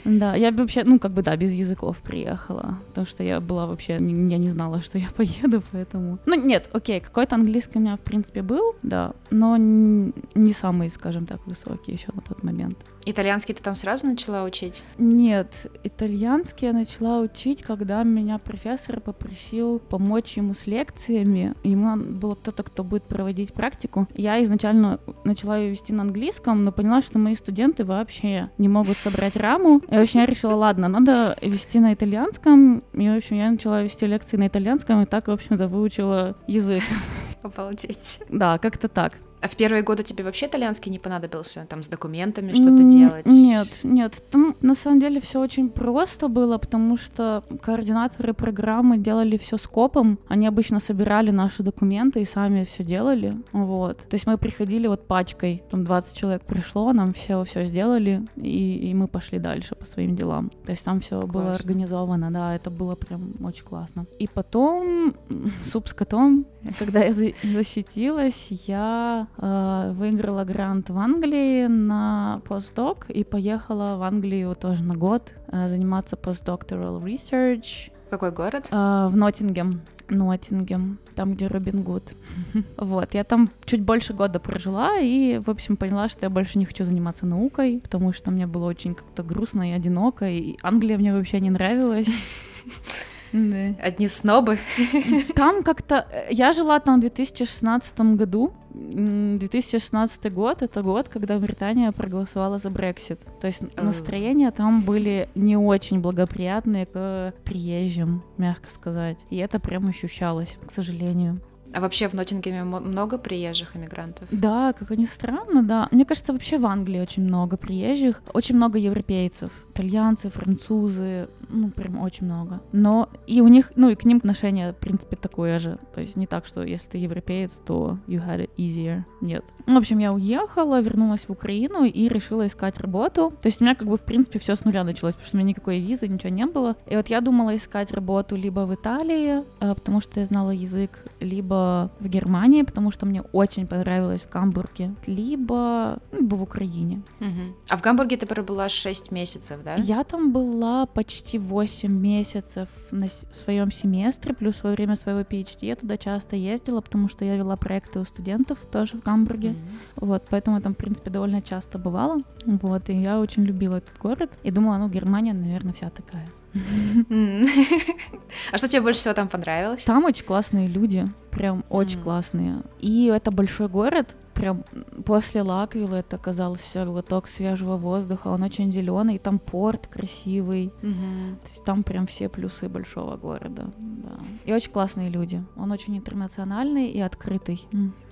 Да, 0.04 0.34
я 0.34 0.52
вообще, 0.52 0.84
ну, 0.84 0.98
как 0.98 1.12
бы, 1.12 1.22
да, 1.22 1.36
без 1.36 1.52
языков 1.52 1.98
приехала, 1.98 2.78
потому 2.88 3.06
что 3.06 3.22
я 3.22 3.40
была 3.40 3.66
вообще, 3.66 3.94
я 3.94 3.98
не 3.98 4.48
знала, 4.48 4.82
что 4.82 4.98
я 4.98 5.08
поеду, 5.16 5.62
поэтому... 5.72 6.18
Ну, 6.26 6.34
нет, 6.34 6.68
окей, 6.72 7.00
какой-то 7.00 7.36
английский 7.36 7.78
у 7.78 7.80
меня, 7.80 7.96
в 7.96 8.00
принципе, 8.00 8.42
был, 8.42 8.74
да, 8.82 9.12
но 9.30 9.56
не 9.56 10.52
самый, 10.52 10.90
скажем 10.90 11.26
так, 11.26 11.46
высокий 11.46 11.92
еще 11.92 12.08
на 12.14 12.20
тот 12.20 12.42
момент. 12.42 12.78
Итальянский 13.06 13.54
ты 13.54 13.62
там 13.62 13.74
сразу 13.74 14.06
начала 14.06 14.44
учить? 14.44 14.82
Нет, 14.96 15.70
итальянский 15.82 16.68
я 16.68 16.72
начала 16.72 17.20
учить, 17.20 17.62
когда 17.62 18.02
меня 18.02 18.38
профессор 18.38 19.00
попросил 19.00 19.78
помочь 19.78 20.36
ему 20.36 20.54
с 20.54 20.66
лекциями. 20.66 21.54
Ему 21.64 21.96
было 21.96 22.34
кто-то, 22.34 22.62
кто 22.62 22.82
будет 22.82 23.04
проводить 23.04 23.52
практику. 23.52 24.08
Я 24.14 24.42
изначально 24.44 25.00
начала 25.24 25.58
ее 25.58 25.70
вести 25.70 25.92
на 25.92 26.02
английском, 26.02 26.64
но 26.64 26.72
поняла, 26.72 27.02
что 27.02 27.18
мои 27.18 27.34
студенты 27.34 27.84
вообще 27.84 28.50
не 28.56 28.68
могут 28.68 28.96
собрать 28.96 29.36
раму. 29.36 29.82
И, 29.94 29.96
в 29.96 30.00
общем, 30.00 30.20
я 30.20 30.26
решила, 30.26 30.54
ладно, 30.54 30.88
надо 30.88 31.36
вести 31.40 31.78
на 31.78 31.94
итальянском. 31.94 32.82
И, 32.94 33.08
в 33.08 33.16
общем, 33.16 33.36
я 33.36 33.48
начала 33.48 33.80
вести 33.80 34.04
лекции 34.08 34.36
на 34.36 34.48
итальянском, 34.48 35.02
и 35.02 35.06
так, 35.06 35.28
в 35.28 35.30
общем-то, 35.30 35.68
выучила 35.68 36.34
язык. 36.48 36.82
Обалдеть. 37.44 38.20
Да, 38.28 38.58
как-то 38.58 38.88
так. 38.88 39.12
А 39.44 39.48
в 39.48 39.56
первые 39.56 39.82
годы 39.82 40.02
тебе 40.02 40.24
вообще 40.24 40.46
итальянский 40.46 40.90
не 40.90 40.98
понадобился? 40.98 41.66
Там 41.68 41.82
с 41.82 41.88
документами 41.88 42.52
что-то 42.54 42.82
делать? 42.82 43.26
Нет, 43.26 43.68
нет. 43.82 44.14
Там 44.30 44.56
на 44.62 44.74
самом 44.74 45.00
деле 45.00 45.20
все 45.20 45.38
очень 45.38 45.68
просто 45.68 46.28
было, 46.28 46.56
потому 46.56 46.96
что 46.96 47.44
координаторы 47.60 48.32
программы 48.32 48.96
делали 48.96 49.36
все 49.36 49.58
скопом. 49.58 50.18
Они 50.28 50.46
обычно 50.46 50.80
собирали 50.80 51.30
наши 51.30 51.62
документы 51.62 52.22
и 52.22 52.24
сами 52.24 52.64
все 52.64 52.84
делали. 52.84 53.36
Вот. 53.52 53.98
То 53.98 54.14
есть 54.14 54.26
мы 54.26 54.38
приходили 54.38 54.86
вот 54.86 55.06
пачкой. 55.06 55.62
Там 55.70 55.84
20 55.84 56.16
человек 56.16 56.42
пришло, 56.46 56.94
нам 56.94 57.12
все 57.12 57.44
все 57.44 57.66
сделали, 57.66 58.26
и, 58.36 58.88
и 58.88 58.94
мы 58.94 59.08
пошли 59.08 59.38
дальше 59.38 59.74
по 59.74 59.84
своим 59.84 60.16
делам. 60.16 60.50
То 60.64 60.72
есть 60.72 60.82
там 60.86 61.00
все 61.00 61.20
было 61.20 61.52
организовано, 61.52 62.30
да, 62.30 62.56
это 62.56 62.70
было 62.70 62.94
прям 62.94 63.34
очень 63.42 63.64
классно. 63.64 64.06
И 64.18 64.26
потом 64.26 65.14
суп 65.62 65.88
с 65.88 65.92
котом, 65.92 66.46
когда 66.78 67.00
я 67.00 67.12
защитилась, 67.12 68.48
я 68.66 69.28
выиграла 69.36 70.44
грант 70.44 70.90
в 70.90 70.98
Англии 70.98 71.66
на 71.66 72.40
постдок 72.46 73.06
и 73.08 73.24
поехала 73.24 73.96
в 73.96 74.02
Англию 74.02 74.54
тоже 74.54 74.84
на 74.84 74.94
год 74.94 75.32
э, 75.48 75.68
заниматься 75.68 76.16
postdoctoral 76.16 77.02
research. 77.02 77.90
Какой 78.10 78.30
город? 78.30 78.68
Э, 78.70 79.08
в 79.10 79.16
Ноттингем. 79.16 79.82
Ноттингем, 80.10 80.98
там, 81.14 81.34
где 81.34 81.46
Робин 81.46 81.82
Гуд. 81.82 82.14
вот, 82.76 83.14
я 83.14 83.24
там 83.24 83.50
чуть 83.64 83.82
больше 83.82 84.12
года 84.12 84.38
прожила 84.38 84.98
и, 84.98 85.40
в 85.44 85.48
общем, 85.48 85.76
поняла, 85.76 86.08
что 86.08 86.26
я 86.26 86.30
больше 86.30 86.58
не 86.58 86.66
хочу 86.66 86.84
заниматься 86.84 87.26
наукой, 87.26 87.80
потому 87.82 88.12
что 88.12 88.30
мне 88.30 88.46
было 88.46 88.66
очень 88.66 88.94
как-то 88.94 89.22
грустно 89.22 89.70
и 89.70 89.72
одиноко, 89.72 90.28
и 90.28 90.56
Англия 90.62 90.98
мне 90.98 91.12
вообще 91.12 91.40
не 91.40 91.50
нравилась. 91.50 92.08
Да. 93.34 93.74
Одни 93.82 94.06
снобы. 94.06 94.58
Там 95.34 95.64
как-то... 95.64 96.06
Э, 96.10 96.28
я 96.30 96.52
жила 96.52 96.78
там 96.78 96.98
в 96.98 97.00
2016 97.00 98.00
году. 98.16 98.52
2016 98.72 100.32
год— 100.32 100.58
это 100.62 100.82
год, 100.82 101.08
когда 101.08 101.38
Британия 101.38 101.90
проголосовала 101.90 102.58
за 102.58 102.70
Брексит. 102.70 103.20
То 103.40 103.48
есть 103.48 103.62
настроения 103.76 104.50
там 104.50 104.82
были 104.82 105.28
не 105.34 105.56
очень 105.56 106.00
благоприятные 106.00 106.86
к 106.86 107.34
приезжим, 107.44 108.22
мягко 108.36 108.68
сказать. 108.72 109.18
И 109.30 109.36
это 109.36 109.58
прям 109.58 109.88
ощущалось, 109.88 110.56
к 110.66 110.72
сожалению. 110.72 111.38
А 111.74 111.80
вообще 111.80 112.08
в 112.08 112.14
Ноттингеме 112.14 112.62
много 112.62 113.18
приезжих 113.18 113.76
иммигрантов? 113.76 114.28
Да, 114.30 114.72
как 114.72 114.90
ни 114.90 115.06
странно, 115.06 115.62
да. 115.62 115.88
Мне 115.90 116.04
кажется, 116.04 116.32
вообще 116.32 116.58
в 116.58 116.66
Англии 116.66 117.00
очень 117.00 117.24
много 117.24 117.56
приезжих, 117.56 118.22
очень 118.32 118.56
много 118.56 118.78
европейцев 118.78 119.50
итальянцы, 119.74 120.30
французы, 120.30 121.28
ну, 121.48 121.70
прям 121.70 121.98
очень 121.98 122.26
много. 122.26 122.60
Но 122.72 123.08
и 123.26 123.40
у 123.40 123.48
них, 123.48 123.72
ну, 123.76 123.90
и 123.90 123.94
к 123.94 124.04
ним 124.04 124.18
отношение, 124.18 124.72
в 124.72 124.76
принципе, 124.76 125.16
такое 125.16 125.58
же. 125.58 125.78
То 125.94 126.00
есть 126.00 126.16
не 126.16 126.26
так, 126.26 126.46
что 126.46 126.62
если 126.62 126.88
ты 126.90 126.98
европеец, 126.98 127.60
то 127.66 127.98
you 128.06 128.24
had 128.24 128.40
it 128.40 128.50
easier. 128.56 129.02
Нет. 129.20 129.44
В 129.66 129.76
общем, 129.76 129.98
я 129.98 130.12
уехала, 130.12 130.80
вернулась 130.80 131.26
в 131.28 131.30
Украину 131.30 131.84
и 131.84 132.08
решила 132.08 132.46
искать 132.46 132.78
работу. 132.78 133.32
То 133.42 133.48
есть 133.48 133.60
у 133.60 133.64
меня 133.64 133.74
как 133.74 133.88
бы, 133.88 133.96
в 133.96 134.04
принципе, 134.04 134.38
все 134.38 134.54
с 134.54 134.64
нуля 134.64 134.84
началось, 134.84 135.14
потому 135.14 135.26
что 135.26 135.36
у 135.36 135.40
меня 135.40 135.48
никакой 135.48 135.80
визы, 135.80 136.06
ничего 136.06 136.30
не 136.30 136.46
было. 136.46 136.76
И 136.86 136.96
вот 136.96 137.08
я 137.08 137.20
думала 137.20 137.56
искать 137.56 137.92
работу 137.92 138.36
либо 138.36 138.60
в 138.60 138.74
Италии, 138.74 139.42
а, 139.60 139.74
потому 139.74 140.00
что 140.00 140.20
я 140.20 140.26
знала 140.26 140.50
язык, 140.50 141.04
либо 141.20 141.63
в 142.00 142.08
Германии, 142.08 142.62
потому 142.62 142.92
что 142.92 143.06
мне 143.06 143.22
очень 143.32 143.66
понравилось 143.66 144.22
в 144.22 144.32
Гамбурге, 144.32 144.94
либо, 145.06 145.98
ну, 146.12 146.18
либо 146.20 146.34
в 146.36 146.42
Украине. 146.42 147.02
Угу. 147.20 147.42
А 147.68 147.76
в 147.76 147.82
Гамбурге 147.82 148.16
ты 148.16 148.26
пробыла 148.26 148.68
6 148.68 149.12
месяцев, 149.12 149.60
да? 149.64 149.74
Я 149.76 150.04
там 150.04 150.32
была 150.32 150.86
почти 150.86 151.38
8 151.38 151.92
месяцев 151.92 152.68
на 152.90 153.08
своем 153.08 153.70
семестре, 153.70 154.34
плюс 154.34 154.62
во 154.62 154.70
время 154.70 154.96
своего 154.96 155.20
PhD 155.20 155.66
я 155.66 155.76
туда 155.76 155.96
часто 155.96 156.36
ездила, 156.36 156.80
потому 156.80 157.08
что 157.08 157.24
я 157.24 157.36
вела 157.36 157.56
проекты 157.56 158.00
у 158.00 158.04
студентов 158.04 158.58
тоже 158.70 158.96
в 158.96 159.02
Гамбурге. 159.02 159.48
Mm-hmm. 159.48 160.06
Вот, 160.06 160.22
поэтому 160.30 160.56
я 160.56 160.62
там, 160.62 160.72
в 160.72 160.76
принципе, 160.76 161.10
довольно 161.10 161.42
часто 161.42 161.78
бывала. 161.78 162.18
Вот, 162.46 162.90
и 162.90 162.94
я 162.94 163.20
очень 163.20 163.44
любила 163.44 163.76
этот 163.76 163.98
город. 163.98 164.30
И 164.42 164.50
думала, 164.50 164.78
ну, 164.78 164.88
Германия, 164.88 165.32
наверное, 165.32 165.72
вся 165.72 165.90
такая. 165.90 166.28
А 168.52 168.58
что 168.58 168.68
тебе 168.68 168.80
больше 168.82 169.00
всего 169.00 169.14
там 169.14 169.28
понравилось? 169.28 169.84
Там 169.84 170.04
очень 170.04 170.24
классные 170.24 170.68
люди, 170.68 171.06
прям 171.30 171.64
очень 171.68 172.00
классные. 172.00 172.62
И 172.80 173.06
это 173.06 173.30
большой 173.30 173.68
город, 173.68 174.16
прям 174.34 174.64
после 175.04 175.42
Лаквилла 175.42 175.96
это 175.96 176.16
оказался 176.16 176.84
глоток 176.84 177.28
свежего 177.28 177.76
воздуха, 177.76 178.28
он 178.28 178.42
очень 178.42 178.70
зеленый, 178.72 179.18
там 179.18 179.38
порт 179.38 179.86
красивый, 179.86 180.72
mm-hmm. 180.82 181.36
то 181.40 181.48
есть 181.52 181.64
там 181.64 181.82
прям 181.82 182.06
все 182.06 182.28
плюсы 182.28 182.68
большого 182.68 183.16
города, 183.16 183.70
да. 183.78 184.18
И 184.44 184.52
очень 184.52 184.72
классные 184.72 185.08
люди, 185.08 185.42
он 185.56 185.72
очень 185.72 185.96
интернациональный 185.96 186.90
и 186.90 187.00
открытый. 187.00 187.62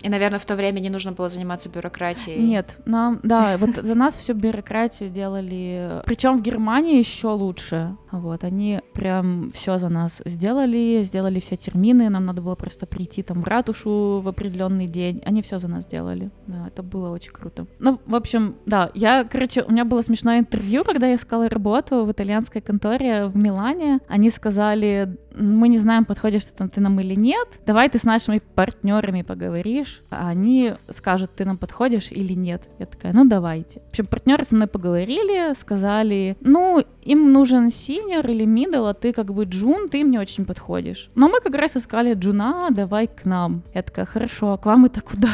И, 0.01 0.09
наверное, 0.09 0.39
в 0.39 0.45
то 0.45 0.57
время 0.57 0.81
не 0.81 0.91
нужно 0.91 1.13
было 1.13 1.29
заниматься 1.29 1.69
бюрократией. 1.69 2.43
Нет, 2.43 2.79
нам, 2.87 3.21
да, 3.23 3.57
вот 3.59 3.77
за 3.77 3.95
нас 3.95 4.15
всю 4.17 4.35
бюрократию 4.35 5.11
делали, 5.11 6.03
причем 6.07 6.39
в 6.39 6.43
Германии 6.43 6.99
еще 6.99 7.29
лучше, 7.29 7.97
вот, 8.11 8.45
они 8.45 8.81
прям 8.95 9.51
все 9.51 9.79
за 9.79 9.89
нас 9.89 10.21
сделали, 10.25 11.03
сделали 11.03 11.41
все 11.41 11.57
термины, 11.57 12.09
нам 12.09 12.27
надо 12.27 12.43
было 12.43 12.55
просто 12.55 12.87
прийти 12.87 13.23
там 13.23 13.43
в 13.43 13.47
ратушу 13.47 14.21
в 14.23 14.29
определенный 14.29 14.87
день, 14.87 15.21
они 15.25 15.43
все 15.43 15.59
за 15.59 15.69
нас 15.69 15.85
сделали 15.85 16.12
делали. 16.13 16.31
Да, 16.47 16.69
это 16.69 16.83
было 16.83 17.11
очень 17.11 17.33
круто. 17.33 17.67
Ну, 17.79 18.01
в 18.07 18.15
общем, 18.15 18.57
да, 18.67 18.91
я, 18.95 19.25
короче, 19.25 19.63
у 19.63 19.73
меня 19.73 19.85
было 19.85 20.03
смешное 20.03 20.41
интервью, 20.41 20.85
когда 20.85 21.09
я 21.09 21.15
искала 21.15 21.49
работу 21.49 22.05
в 22.05 22.13
итальянской 22.13 22.61
конторе 22.61 23.27
в 23.27 23.37
Милане. 23.37 24.01
Они 24.09 24.31
сказали, 24.31 25.17
мы 25.35 25.69
не 25.69 25.79
знаем, 25.79 26.05
подходишь 26.05 26.45
ты, 26.45 26.69
ты 26.69 26.81
нам 26.81 26.99
или 27.01 27.15
нет, 27.15 27.49
давай 27.67 27.89
ты 27.89 27.99
с 27.99 28.05
нашими 28.05 28.41
партнерами 28.55 29.23
поговоришь, 29.23 30.03
а 30.11 30.29
они 30.29 30.75
скажут, 30.91 31.35
ты 31.35 31.45
нам 31.45 31.57
подходишь 31.57 32.11
или 32.11 32.35
нет. 32.35 32.63
Я 32.79 32.87
такая, 32.87 33.13
ну 33.13 33.25
давайте. 33.25 33.81
В 33.81 33.89
общем, 33.89 34.07
партнеры 34.07 34.45
со 34.45 34.55
мной 34.55 34.67
поговорили, 34.67 35.55
сказали, 35.55 36.37
ну, 36.41 36.83
им 37.03 37.33
нужен 37.33 37.71
senior 37.71 38.29
или 38.29 38.45
middle, 38.45 38.87
а 38.87 38.95
ты 38.95 39.13
как 39.13 39.33
бы 39.33 39.45
джун, 39.45 39.89
ты 39.89 40.01
им 40.01 40.11
не 40.11 40.19
очень 40.19 40.45
подходишь. 40.45 41.09
Но 41.15 41.29
мы 41.29 41.41
как 41.41 41.55
раз 41.55 41.77
искали 41.77 42.15
джуна, 42.15 42.69
давай 42.71 43.07
к 43.07 43.25
нам. 43.25 43.63
Я 43.75 43.83
такая, 43.83 44.07
хорошо, 44.07 44.53
а 44.53 44.59
к 44.59 44.67
вам 44.67 44.85
это 44.85 45.01
куда? 45.01 45.31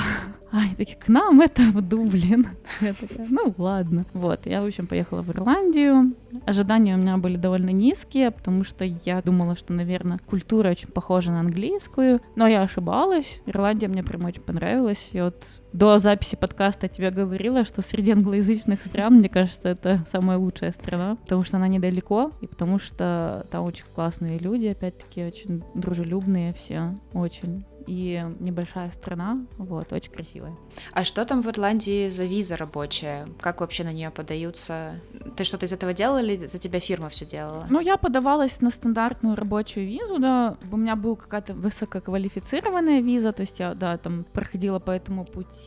А, 0.51 0.63
такие, 0.77 0.97
к 0.97 1.09
нам 1.09 1.41
это 1.41 1.63
в 1.63 1.83
Дублин. 1.83 2.47
Я 2.81 2.95
такая, 2.95 3.27
ну 3.29 3.55
ладно. 3.59 4.07
Вот, 4.15 4.47
я, 4.47 4.63
в 4.63 4.67
общем, 4.67 4.87
поехала 4.87 5.21
в 5.21 5.31
Ирландию. 5.31 6.15
Ожидания 6.47 6.95
у 6.95 6.99
меня 6.99 7.19
были 7.19 7.37
довольно 7.37 7.71
низкие, 7.71 8.31
потому 8.31 8.65
что 8.65 8.85
я 8.85 9.21
думала, 9.21 9.57
что, 9.57 9.73
наверное, 9.73 10.19
культура 10.19 10.71
очень 10.71 10.89
похожа 10.89 11.33
на 11.33 11.41
английскую. 11.41 12.21
Но 12.35 12.47
я 12.47 12.63
ошибалась. 12.63 13.41
Ирландия 13.47 13.89
мне 13.89 14.03
прям 14.03 14.25
очень 14.25 14.41
понравилась. 14.41 15.11
И 15.13 15.21
вот 15.21 15.61
до 15.73 15.99
записи 15.99 16.37
подкаста 16.37 16.89
тебе 16.89 17.11
говорила, 17.11 17.65
что 17.65 17.83
среди 17.83 18.13
англоязычных 18.13 18.85
стран, 18.85 19.17
мне 19.17 19.29
кажется, 19.29 19.69
это 19.69 20.05
самая 20.11 20.39
лучшая 20.39 20.73
страна, 20.73 21.17
потому 21.17 21.45
что 21.45 21.57
она 21.57 21.69
недалеко, 21.69 22.33
и 22.41 22.47
потому 22.47 22.79
что 22.79 23.47
там 23.51 23.65
очень 23.65 23.85
классные 23.95 24.39
люди, 24.39 24.67
опять-таки, 24.67 25.25
очень 25.25 25.63
дружелюбные 25.75 26.53
все, 26.53 26.95
очень 27.13 27.65
и 27.87 28.23
небольшая 28.41 28.91
страна, 28.91 29.37
вот, 29.57 29.93
очень 29.95 30.13
красивая. 30.13 30.55
А 30.93 31.05
что 31.05 31.25
там 31.25 31.41
в 31.41 31.49
Ирландии 31.49 32.11
за 32.11 32.27
виза 32.27 32.59
рабочая? 32.59 33.29
Как 33.41 33.63
вообще 33.63 33.83
на 33.83 33.93
нее 33.93 34.11
подаются? 34.11 35.01
Ты 35.37 35.45
что-то 35.45 35.65
из 35.65 35.73
этого 35.73 35.95
делала 35.95 36.21
или 36.21 36.45
за 36.45 36.59
тебя 36.59 36.81
фирма 36.81 37.09
все 37.09 37.25
делала? 37.25 37.67
Ну, 37.71 37.81
я 37.81 37.97
подавалась 37.97 38.61
на 38.61 38.71
стандартную 38.71 39.37
рабочую 39.37 39.87
визу, 39.87 40.19
да, 40.19 40.59
у 40.71 40.77
меня 40.77 40.97
была 40.97 41.17
какая-то 41.17 41.55
высококвалифицированная 41.55 43.01
виза, 43.01 43.33
то 43.33 43.41
есть 43.41 43.59
я, 43.59 43.73
да, 43.73 43.97
там 43.97 44.27
проходила 44.35 44.79
по 44.81 44.91
этому 44.91 45.25
пути 45.25 45.58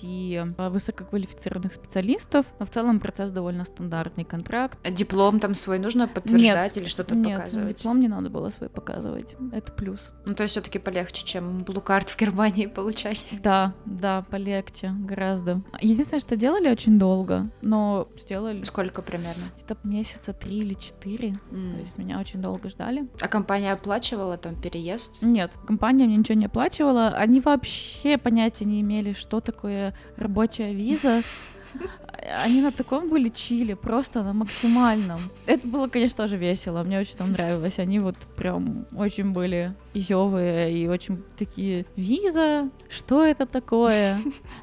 высококвалифицированных 0.58 1.74
специалистов, 1.74 2.46
но 2.60 2.66
в 2.66 2.70
целом 2.70 3.00
процесс 3.00 3.32
довольно 3.32 3.66
стандартный, 3.66 4.24
контракт. 4.24 4.80
А 4.84 4.92
диплом 4.92 5.40
там 5.40 5.56
свой 5.56 5.80
нужно 5.80 6.08
подтверждать 6.08 6.76
нет, 6.76 6.84
или 6.84 6.90
что-то 6.90 7.16
нет, 7.16 7.38
показывать? 7.40 7.78
диплом 7.78 8.00
не 8.00 8.08
надо 8.08 8.30
было 8.30 8.50
свой 8.50 8.70
показывать, 8.70 9.36
это 9.52 9.72
плюс. 9.72 10.12
Ну, 10.26 10.34
то 10.34 10.44
есть 10.44 10.52
все 10.52 10.62
таки 10.62 10.80
полегче, 10.80 11.26
чем 11.26 11.64
блукарт 11.64 12.10
в 12.10 12.18
Германии 12.18 12.66
получать. 12.76 13.34
Да, 13.44 13.74
да, 13.86 14.26
полегче 14.30 14.92
гораздо. 15.00 15.62
Единственное, 15.82 16.20
что 16.20 16.36
делали 16.36 16.70
очень 16.70 17.00
долго, 17.00 17.50
но 17.62 18.08
сделали... 18.18 18.64
Сколько 18.64 19.02
примерно? 19.02 19.46
Где-то 19.56 19.78
месяца 19.84 20.34
три 20.34 20.60
или 20.60 20.74
четыре. 20.74 21.40
Mm. 21.52 21.74
То 21.74 21.80
есть 21.80 21.98
меня 21.98 22.20
очень 22.20 22.42
долго 22.42 22.70
ждали. 22.70 23.08
А 23.20 23.28
компания 23.28 23.74
оплачивала 23.74 24.38
там 24.38 24.56
переезд? 24.56 25.22
Нет, 25.22 25.52
компания 25.66 26.06
мне 26.06 26.18
ничего 26.18 26.38
не 26.38 26.46
оплачивала. 26.46 27.10
Они 27.10 27.40
вообще 27.40 28.18
понятия 28.18 28.66
не 28.66 28.82
имели, 28.82 29.14
что 29.14 29.42
такое 29.42 29.81
рабочая 30.18 30.74
виза. 30.74 31.22
Они 32.44 32.62
на 32.62 32.72
таком 32.72 33.10
были 33.10 33.30
чили, 33.30 33.74
просто 33.74 34.24
на 34.24 34.34
максимальном. 34.34 35.20
Это 35.48 35.68
было, 35.68 35.88
конечно, 35.88 36.18
тоже 36.18 36.38
весело, 36.38 36.84
мне 36.84 37.00
очень 37.00 37.18
там 37.18 37.32
нравилось. 37.32 37.80
Они 37.80 38.00
вот 38.00 38.16
прям 38.36 38.86
очень 38.96 39.32
были 39.32 39.74
изевые 39.94 40.72
и 40.72 40.88
очень 40.88 41.24
такие, 41.38 41.86
виза, 41.96 42.70
что 42.90 43.26
это 43.26 43.46
такое? 43.46 44.20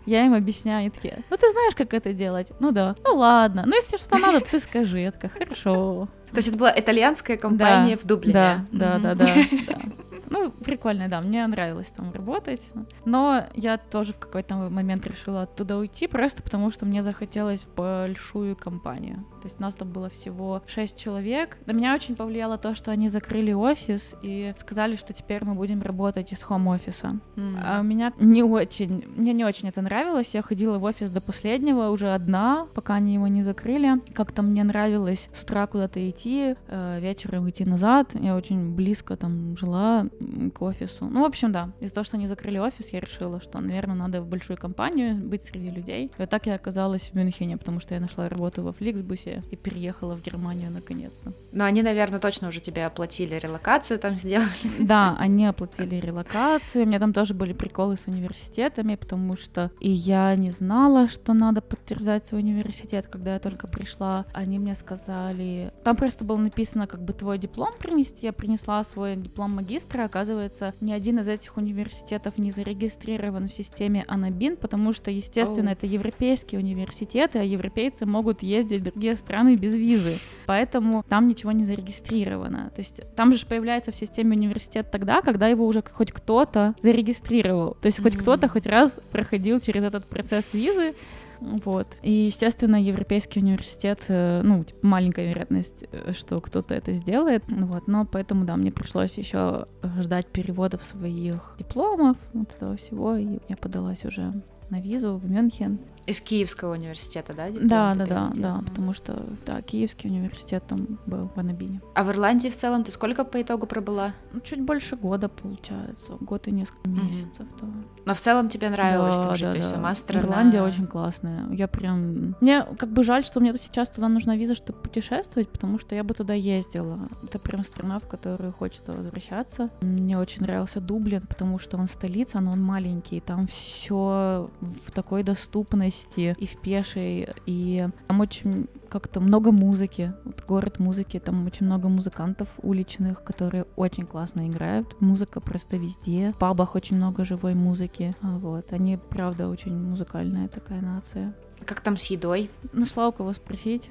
Я 0.07 0.25
им 0.25 0.35
объясняю, 0.35 0.81
они 0.81 0.91
такие, 0.91 1.25
ну 1.31 1.37
ты 1.37 1.51
знаешь, 1.51 1.75
как 1.75 1.95
это 1.95 2.13
делать? 2.13 2.53
Ну 2.61 2.71
да, 2.71 2.95
ну 3.05 3.17
ладно, 3.17 3.65
ну 3.67 3.75
если 3.75 3.97
что-то 3.97 4.19
надо, 4.19 4.41
то 4.41 4.53
ты 4.53 4.61
скажи. 4.61 5.01
Я 5.01 5.11
такая, 5.11 5.31
хорошо. 5.31 6.09
То 6.31 6.37
есть 6.37 6.49
это 6.49 6.59
была 6.59 6.73
итальянская 6.77 7.37
компания 7.37 7.97
да, 7.97 8.03
в 8.03 8.05
Дублине? 8.07 8.33
Да, 8.35 8.65
да, 8.71 8.99
да, 8.99 9.15
да. 9.15 9.35
Ну, 10.31 10.51
прикольно, 10.51 11.09
да, 11.09 11.21
мне 11.21 11.47
нравилось 11.47 11.89
там 11.89 12.13
работать. 12.13 12.69
Но 13.05 13.45
я 13.55 13.79
тоже 13.79 14.13
в 14.13 14.19
какой-то 14.19 14.57
момент 14.57 15.07
решила 15.07 15.43
оттуда 15.43 15.79
уйти, 15.79 16.07
просто 16.07 16.43
потому 16.43 16.71
что 16.71 16.87
мне 16.87 17.03
захотелось 17.03 17.65
в 17.65 17.75
большую 17.75 18.57
компанию. 18.57 19.25
То 19.41 19.47
есть 19.47 19.61
нас 19.61 19.75
там 19.75 19.91
было 19.91 20.09
всего 20.09 20.63
шесть 20.67 20.99
человек. 20.99 21.59
На 21.67 21.73
меня 21.73 21.95
очень 21.95 22.17
повлияло 22.17 22.59
то, 22.59 22.75
что 22.75 22.91
они 22.91 23.09
закрыли 23.09 23.53
офис 23.53 24.15
и 24.23 24.53
сказали, 24.59 24.97
что 24.97 25.13
теперь 25.13 25.45
мы 25.45 25.55
будем 25.55 25.83
работать 25.83 26.33
из 26.33 26.43
хом-офиса. 26.43 27.21
Mm. 27.37 27.63
А 27.65 27.81
у 27.81 27.85
меня 27.85 28.13
не 28.19 28.43
очень, 28.43 29.05
мне 29.17 29.33
не 29.33 29.45
очень 29.45 29.69
это 29.69 29.83
нравилось. 29.83 30.35
Я 30.35 30.43
ходила 30.43 30.79
в 30.79 30.85
офис 30.85 31.11
до 31.11 31.21
последнего, 31.21 31.89
уже 31.89 32.13
одна, 32.13 32.67
пока 32.75 32.95
они 32.95 33.15
его 33.15 33.29
не 33.29 33.43
закрыли. 33.43 34.01
Как-то 34.13 34.43
мне 34.43 34.65
нравилось 34.65 35.31
с 35.33 35.43
утра 35.43 35.67
куда-то 35.67 36.09
идти, 36.09 36.57
э, 36.67 37.01
вечером 37.01 37.49
идти 37.49 37.65
назад. 37.65 38.11
Я 38.15 38.37
очень 38.37 38.75
близко 38.75 39.17
там 39.17 39.57
жила 39.57 40.07
к 40.55 40.63
офису. 40.63 41.07
Ну, 41.07 41.23
в 41.23 41.25
общем, 41.25 41.53
да. 41.53 41.71
Из-за 41.81 41.95
того, 41.95 42.05
что 42.05 42.17
они 42.17 42.27
закрыли 42.27 42.59
офис, 42.59 42.89
я 42.91 43.01
решила, 43.01 43.41
что, 43.41 43.61
наверное, 43.61 43.97
надо 43.97 44.23
в 44.23 44.27
большую 44.27 44.57
компанию 44.57 45.17
быть 45.17 45.45
среди 45.45 45.71
людей. 45.71 46.07
И 46.07 46.11
вот 46.19 46.31
так 46.31 46.47
я 46.47 46.55
оказалась 46.55 47.11
в 47.11 47.15
Мюнхене, 47.15 47.57
потому 47.57 47.81
что 47.81 47.95
я 47.95 48.01
нашла 48.01 48.29
работу 48.29 48.63
во 48.63 48.73
Фликсбусе 48.73 49.43
и 49.51 49.57
переехала 49.57 50.17
в 50.17 50.23
Германию 50.23 50.71
наконец-то. 50.71 51.33
Но 51.53 51.65
они, 51.65 51.83
наверное, 51.83 52.21
точно 52.21 52.49
уже 52.49 52.61
тебе 52.61 52.85
оплатили 52.87 53.35
релокацию 53.37 53.99
там 53.99 54.17
сделали. 54.17 54.49
Да, 54.79 55.17
они 55.19 55.47
оплатили 55.47 55.97
релокацию. 55.97 56.85
У 56.85 56.87
меня 56.87 56.99
там 56.99 57.13
тоже 57.13 57.35
были 57.35 57.53
приколы 57.53 57.97
с 57.97 58.07
университетами, 58.07 58.95
потому 58.95 59.37
что 59.37 59.71
и 59.81 59.91
я 59.91 60.35
не 60.37 60.51
знала, 60.51 61.09
что 61.09 61.35
надо 61.35 61.61
подтверждать 61.61 62.27
свой 62.27 62.41
университет, 62.41 63.07
когда 63.11 63.35
я 63.35 63.39
только 63.39 63.67
пришла. 63.69 64.27
Они 64.33 64.59
мне 64.59 64.75
сказали... 64.75 65.73
Там 65.85 65.97
просто 65.97 66.25
было 66.25 66.37
написано, 66.37 66.87
как 66.87 67.03
бы 67.03 67.13
твой 67.13 67.39
диплом 67.39 67.75
принести. 67.79 68.27
Я 68.27 68.33
принесла 68.33 68.83
свой 68.85 69.17
диплом 69.17 69.53
магистра, 69.53 70.08
оказывается, 70.09 70.75
ни 70.81 70.93
один 70.93 71.21
из 71.21 71.29
этих 71.29 71.57
университетов 71.57 72.39
не 72.39 72.51
зарегистрирован 72.51 73.49
в 73.49 73.53
системе 73.53 74.05
Анабин, 74.09 74.57
потому 74.57 74.93
что, 74.93 75.11
естественно, 75.11 75.69
oh. 75.69 75.73
это 75.73 75.87
европейские 75.87 76.61
университеты, 76.61 77.39
а 77.39 77.43
европейцы 77.43 78.07
могут 78.07 78.43
ездить 78.43 78.81
в 78.81 78.85
другие 78.85 79.15
страны 79.15 79.57
без 79.57 79.75
визы. 79.75 80.19
Поэтому 80.47 81.05
там 81.09 81.29
ничего 81.29 81.53
не 81.53 81.65
зарегистрировано. 81.65 82.71
То 82.75 82.81
есть 82.81 83.03
там 83.15 83.33
же 83.35 83.47
появляется 83.47 83.93
в 83.93 83.97
системе 83.97 84.37
университет 84.37 84.91
тогда, 84.91 85.23
когда 85.23 85.47
его 85.47 85.67
уже 85.67 85.83
хоть 85.83 86.13
кто-то 86.13 86.75
зарегистрировал. 86.83 87.77
То 87.81 87.87
есть 87.87 87.99
mm-hmm. 87.99 88.03
хоть 88.03 88.17
кто-то 88.17 88.49
хоть 88.49 88.67
раз 88.67 89.01
проходил 89.13 89.61
через 89.61 89.85
этот 89.85 90.07
процесс 90.07 90.53
визы, 90.53 90.95
вот. 91.41 91.87
И, 92.03 92.11
естественно, 92.11 92.77
Европейский 92.77 93.41
университет, 93.41 94.01
э, 94.09 94.41
ну, 94.43 94.65
типа, 94.65 94.87
маленькая 94.87 95.29
вероятность, 95.29 95.85
э, 95.91 96.13
что 96.13 96.41
кто-то 96.41 96.75
это 96.75 96.93
сделает. 96.93 97.45
Вот. 97.49 97.87
Но 97.87 98.05
поэтому, 98.05 98.45
да, 98.45 98.57
мне 98.57 98.71
пришлось 98.71 99.19
еще 99.19 99.67
ждать 99.99 100.27
переводов 100.27 100.85
своих 100.85 101.55
дипломов, 101.59 102.17
вот 102.33 102.53
этого 102.53 102.77
всего, 102.77 103.17
и 103.17 103.39
я 103.49 103.57
подалась 103.57 104.05
уже 104.05 104.43
на 104.71 104.81
визу 104.81 105.17
в 105.17 105.31
Мюнхен. 105.31 105.79
Из 106.09 106.23
Киевского 106.23 106.73
университета, 106.73 107.35
да? 107.35 107.49
Да, 107.51 107.95
да, 107.95 108.07
да, 108.07 108.33
да, 108.35 108.63
потому 108.65 108.95
что, 108.95 109.27
да, 109.45 109.61
Киевский 109.61 110.09
университет 110.09 110.65
там 110.67 110.99
был 111.05 111.31
в 111.35 111.39
Анабине. 111.39 111.83
А 111.95 112.03
в 112.03 112.11
Ирландии 112.11 112.49
в 112.49 112.57
целом 112.57 112.83
ты 112.83 112.93
сколько 112.93 113.25
по 113.25 113.43
итогу 113.43 113.67
пробыла? 113.67 114.15
Ну, 114.33 114.41
чуть 114.41 114.63
больше 114.63 114.97
года, 114.97 115.29
получается, 115.29 116.17
год 116.21 116.49
и 116.49 116.51
несколько 116.51 116.89
mm-hmm. 116.89 117.05
месяцев, 117.05 117.47
да. 117.61 117.67
Но 118.07 118.15
в 118.15 118.21
целом 118.21 118.49
тебе 118.49 118.71
нравилось 118.71 119.19
да, 119.19 119.25
там 119.25 119.35
жить, 119.35 119.43
да, 119.43 119.51
то 119.51 119.57
есть 119.59 119.71
да. 119.71 119.77
сама 119.77 119.95
страна? 119.95 120.25
Ирландия 120.25 120.63
очень 120.63 120.87
классная, 120.87 121.45
я 121.51 121.69
прям... 121.69 122.35
Мне 122.41 122.63
как 122.79 122.89
бы 122.89 123.05
жаль, 123.05 123.23
что 123.23 123.41
мне 123.41 123.53
сейчас 123.59 123.91
туда 123.91 124.09
нужна 124.09 124.35
виза, 124.35 124.55
чтобы 124.55 124.79
путешествовать, 124.79 125.51
потому 125.51 125.79
что 125.79 125.95
я 125.95 126.05
бы 126.05 126.15
туда 126.15 126.33
ездила. 126.33 127.11
Это 127.23 127.39
прям 127.39 127.65
страна, 127.65 127.99
в 127.99 128.09
которую 128.09 128.55
хочется 128.55 128.93
возвращаться. 128.93 129.69
Мне 129.83 130.19
очень 130.19 130.41
нравился 130.41 130.81
Дублин, 130.81 131.27
потому 131.27 131.59
что 131.59 131.77
он 131.77 131.87
столица, 131.87 132.41
но 132.41 132.53
он 132.53 132.63
маленький, 132.63 133.21
там 133.21 133.47
все 133.47 134.49
в 134.61 134.91
такой 134.93 135.23
доступности, 135.23 135.98
месте, 135.99 136.35
и 136.39 136.47
в 136.47 136.57
пешей, 136.61 137.29
и 137.47 137.89
там 138.07 138.21
очень 138.21 138.69
как-то 138.89 139.21
много 139.21 139.53
музыки, 139.53 140.13
вот 140.25 140.45
город 140.47 140.79
музыки, 140.79 141.19
там 141.19 141.47
очень 141.47 141.67
много 141.67 141.89
музыкантов 141.89 142.49
уличных, 142.63 143.23
которые 143.23 143.65
очень 143.77 144.07
классно 144.07 144.49
играют, 144.49 145.01
музыка 145.01 145.41
просто 145.41 145.77
везде, 145.77 146.33
в 146.35 146.39
пабах 146.39 146.75
очень 146.75 146.97
много 146.97 147.25
живой 147.25 147.55
музыки, 147.55 148.15
а 148.23 148.39
вот, 148.39 148.73
они, 148.73 148.97
правда, 148.97 149.49
очень 149.49 149.77
музыкальная 149.77 150.49
такая 150.49 150.81
нация. 150.81 151.35
Как 151.65 151.81
там 151.81 151.97
с 151.97 152.07
едой? 152.07 152.51
Нашла 152.73 153.09
у 153.09 153.13
кого 153.13 153.33
спросить. 153.33 153.91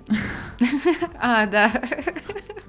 А, 1.19 1.45
да. 1.47 1.71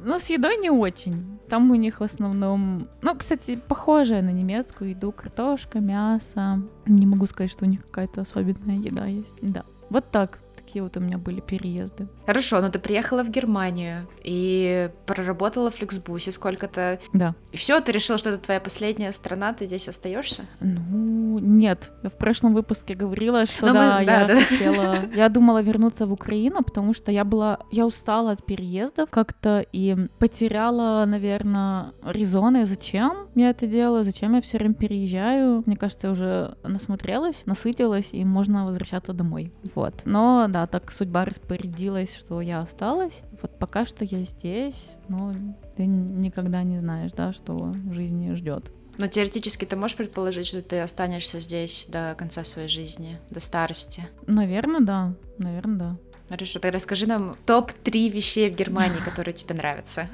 Ну, 0.05 0.19
с 0.19 0.31
едой 0.31 0.57
не 0.57 0.71
очень. 0.71 1.38
Там 1.49 1.71
у 1.71 1.75
них 1.75 2.01
в 2.01 2.03
основном... 2.03 2.89
Ну, 3.03 3.17
кстати, 3.17 3.57
похожая 3.57 4.23
на 4.23 4.31
немецкую 4.31 4.91
еду. 4.91 5.13
Картошка, 5.13 5.81
мясо. 5.81 6.63
Не 6.87 7.07
могу 7.07 7.27
сказать, 7.27 7.51
что 7.51 7.65
у 7.65 7.69
них 7.69 7.85
какая-то 7.87 8.23
особенная 8.23 8.77
еда 8.77 9.07
есть. 9.07 9.35
Да. 9.41 9.65
Вот 9.91 10.11
так 10.11 10.41
такие 10.69 10.83
вот 10.83 10.97
у 10.99 11.01
меня 11.01 11.17
были 11.17 11.41
переезды. 11.41 12.09
Хорошо, 12.27 12.61
но 12.61 12.69
ты 12.69 12.79
приехала 12.79 13.25
в 13.25 13.31
Германию 13.31 14.07
и 14.23 14.91
проработала 15.07 15.71
в 15.71 15.77
Фликсбусе 15.77 16.31
сколько-то. 16.31 16.99
Да. 17.15 17.35
И 17.53 17.57
все, 17.57 17.81
ты 17.81 17.91
решила, 17.91 18.19
что 18.19 18.31
это 18.31 18.39
твоя 18.39 18.61
последняя 18.61 19.13
страна, 19.13 19.55
ты 19.55 19.67
здесь 19.67 19.89
остаешься? 19.89 20.43
Ну, 20.61 21.39
нет. 21.39 21.91
Я 22.03 22.11
в 22.11 22.19
прошлом 22.19 22.53
выпуске 22.53 22.95
говорила, 22.95 23.47
что 23.47 23.69
ну, 23.69 23.73
да, 23.73 23.99
мы, 23.99 24.07
да, 24.07 24.21
я 24.21 24.27
да. 24.27 24.41
хотела. 24.41 24.97
Я 25.15 25.29
думала 25.31 25.63
вернуться 25.63 26.07
в 26.07 26.13
Украину, 26.13 26.63
потому 26.63 26.93
что 26.93 27.11
я 27.13 27.25
была, 27.25 27.61
я 27.73 27.87
устала 27.87 28.33
от 28.33 28.45
переездов 28.45 29.09
как-то 29.11 29.65
и 29.73 29.97
потеряла, 30.19 31.07
наверное, 31.07 31.93
резоны, 32.05 32.67
зачем 32.67 33.29
я 33.35 33.51
это 33.51 33.67
делаю, 33.67 34.05
зачем 34.05 34.35
я 34.35 34.41
все 34.41 34.59
время 34.59 34.75
переезжаю. 34.75 35.63
Мне 35.65 35.77
кажется, 35.77 36.09
я 36.09 36.11
уже 36.11 36.57
насмотрелась, 36.63 37.43
насытилась, 37.47 38.09
и 38.13 38.25
можно 38.25 38.67
возвращаться 38.67 39.13
домой. 39.13 39.53
Вот. 39.75 40.03
Но 40.05 40.47
да, 40.49 40.58
так 40.67 40.93
судьба 40.93 41.25
распорядилась, 41.25 42.17
что 42.17 42.41
я 42.41 42.59
осталась. 42.59 43.21
Вот 43.41 43.59
пока 43.59 43.87
что 43.87 44.05
я 44.05 44.19
здесь, 44.21 44.97
но 45.09 45.35
ты 45.77 45.87
никогда 45.87 46.63
не 46.63 46.79
знаешь, 46.79 47.13
да, 47.13 47.33
что 47.33 47.55
в 47.55 47.93
жизни 47.93 48.35
ждет. 48.35 48.71
Но 48.99 49.07
теоретически 49.07 49.65
ты 49.65 49.77
можешь 49.77 49.97
предположить, 49.97 50.49
что 50.49 50.61
ты 50.61 50.81
останешься 50.81 51.39
здесь 51.39 51.87
до 51.89 52.17
конца 52.19 52.43
своей 52.45 52.69
жизни, 52.69 53.19
до 53.31 53.39
старости? 53.39 54.09
Наверное, 54.27 54.81
да. 54.81 55.15
Наверное, 55.39 55.79
да. 55.79 55.97
Хорошо, 56.29 56.59
тогда 56.59 56.77
расскажи 56.77 57.07
нам 57.07 57.37
топ-3 57.47 58.11
вещей 58.11 58.51
в 58.51 58.55
Германии, 58.55 58.99
которые 59.05 59.33
тебе 59.33 59.55
нравятся. 59.55 60.09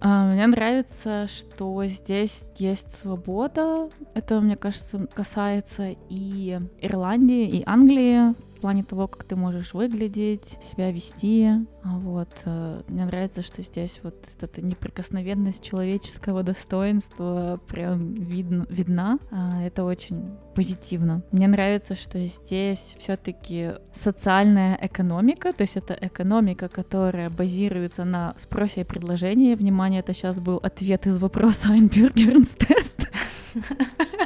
А, 0.00 0.30
мне 0.30 0.46
нравится, 0.46 1.26
что 1.28 1.84
здесь 1.86 2.42
есть 2.56 2.94
свобода. 2.94 3.90
Это, 4.14 4.40
мне 4.40 4.56
кажется, 4.56 5.06
касается 5.12 5.96
и 6.08 6.60
Ирландии, 6.80 7.48
и 7.48 7.62
Англии 7.66 8.34
плане 8.66 8.82
того, 8.82 9.06
как 9.06 9.22
ты 9.22 9.36
можешь 9.36 9.74
выглядеть, 9.74 10.58
себя 10.60 10.90
вести. 10.90 11.46
А 11.84 11.98
вот. 11.98 12.28
Э, 12.46 12.82
мне 12.88 13.04
нравится, 13.04 13.40
что 13.42 13.62
здесь 13.62 14.00
вот 14.02 14.16
эта 14.40 14.60
неприкосновенность 14.60 15.62
человеческого 15.62 16.42
достоинства 16.42 17.60
прям 17.68 18.14
видно, 18.14 18.66
видна. 18.68 19.20
А, 19.30 19.62
это 19.62 19.84
очень 19.84 20.32
позитивно. 20.56 21.22
Мне 21.30 21.46
нравится, 21.46 21.94
что 21.94 22.18
здесь 22.26 22.96
все-таки 22.98 23.74
социальная 23.92 24.76
экономика, 24.82 25.52
то 25.52 25.62
есть 25.62 25.76
это 25.76 25.96
экономика, 26.00 26.68
которая 26.68 27.30
базируется 27.30 28.04
на 28.04 28.34
спросе 28.36 28.80
и 28.80 28.84
предложении. 28.84 29.54
Внимание, 29.54 30.00
это 30.00 30.12
сейчас 30.12 30.40
был 30.40 30.56
ответ 30.60 31.06
из 31.06 31.18
вопроса 31.18 31.68
Einbürgerns 31.68 32.56
тест. 32.58 33.12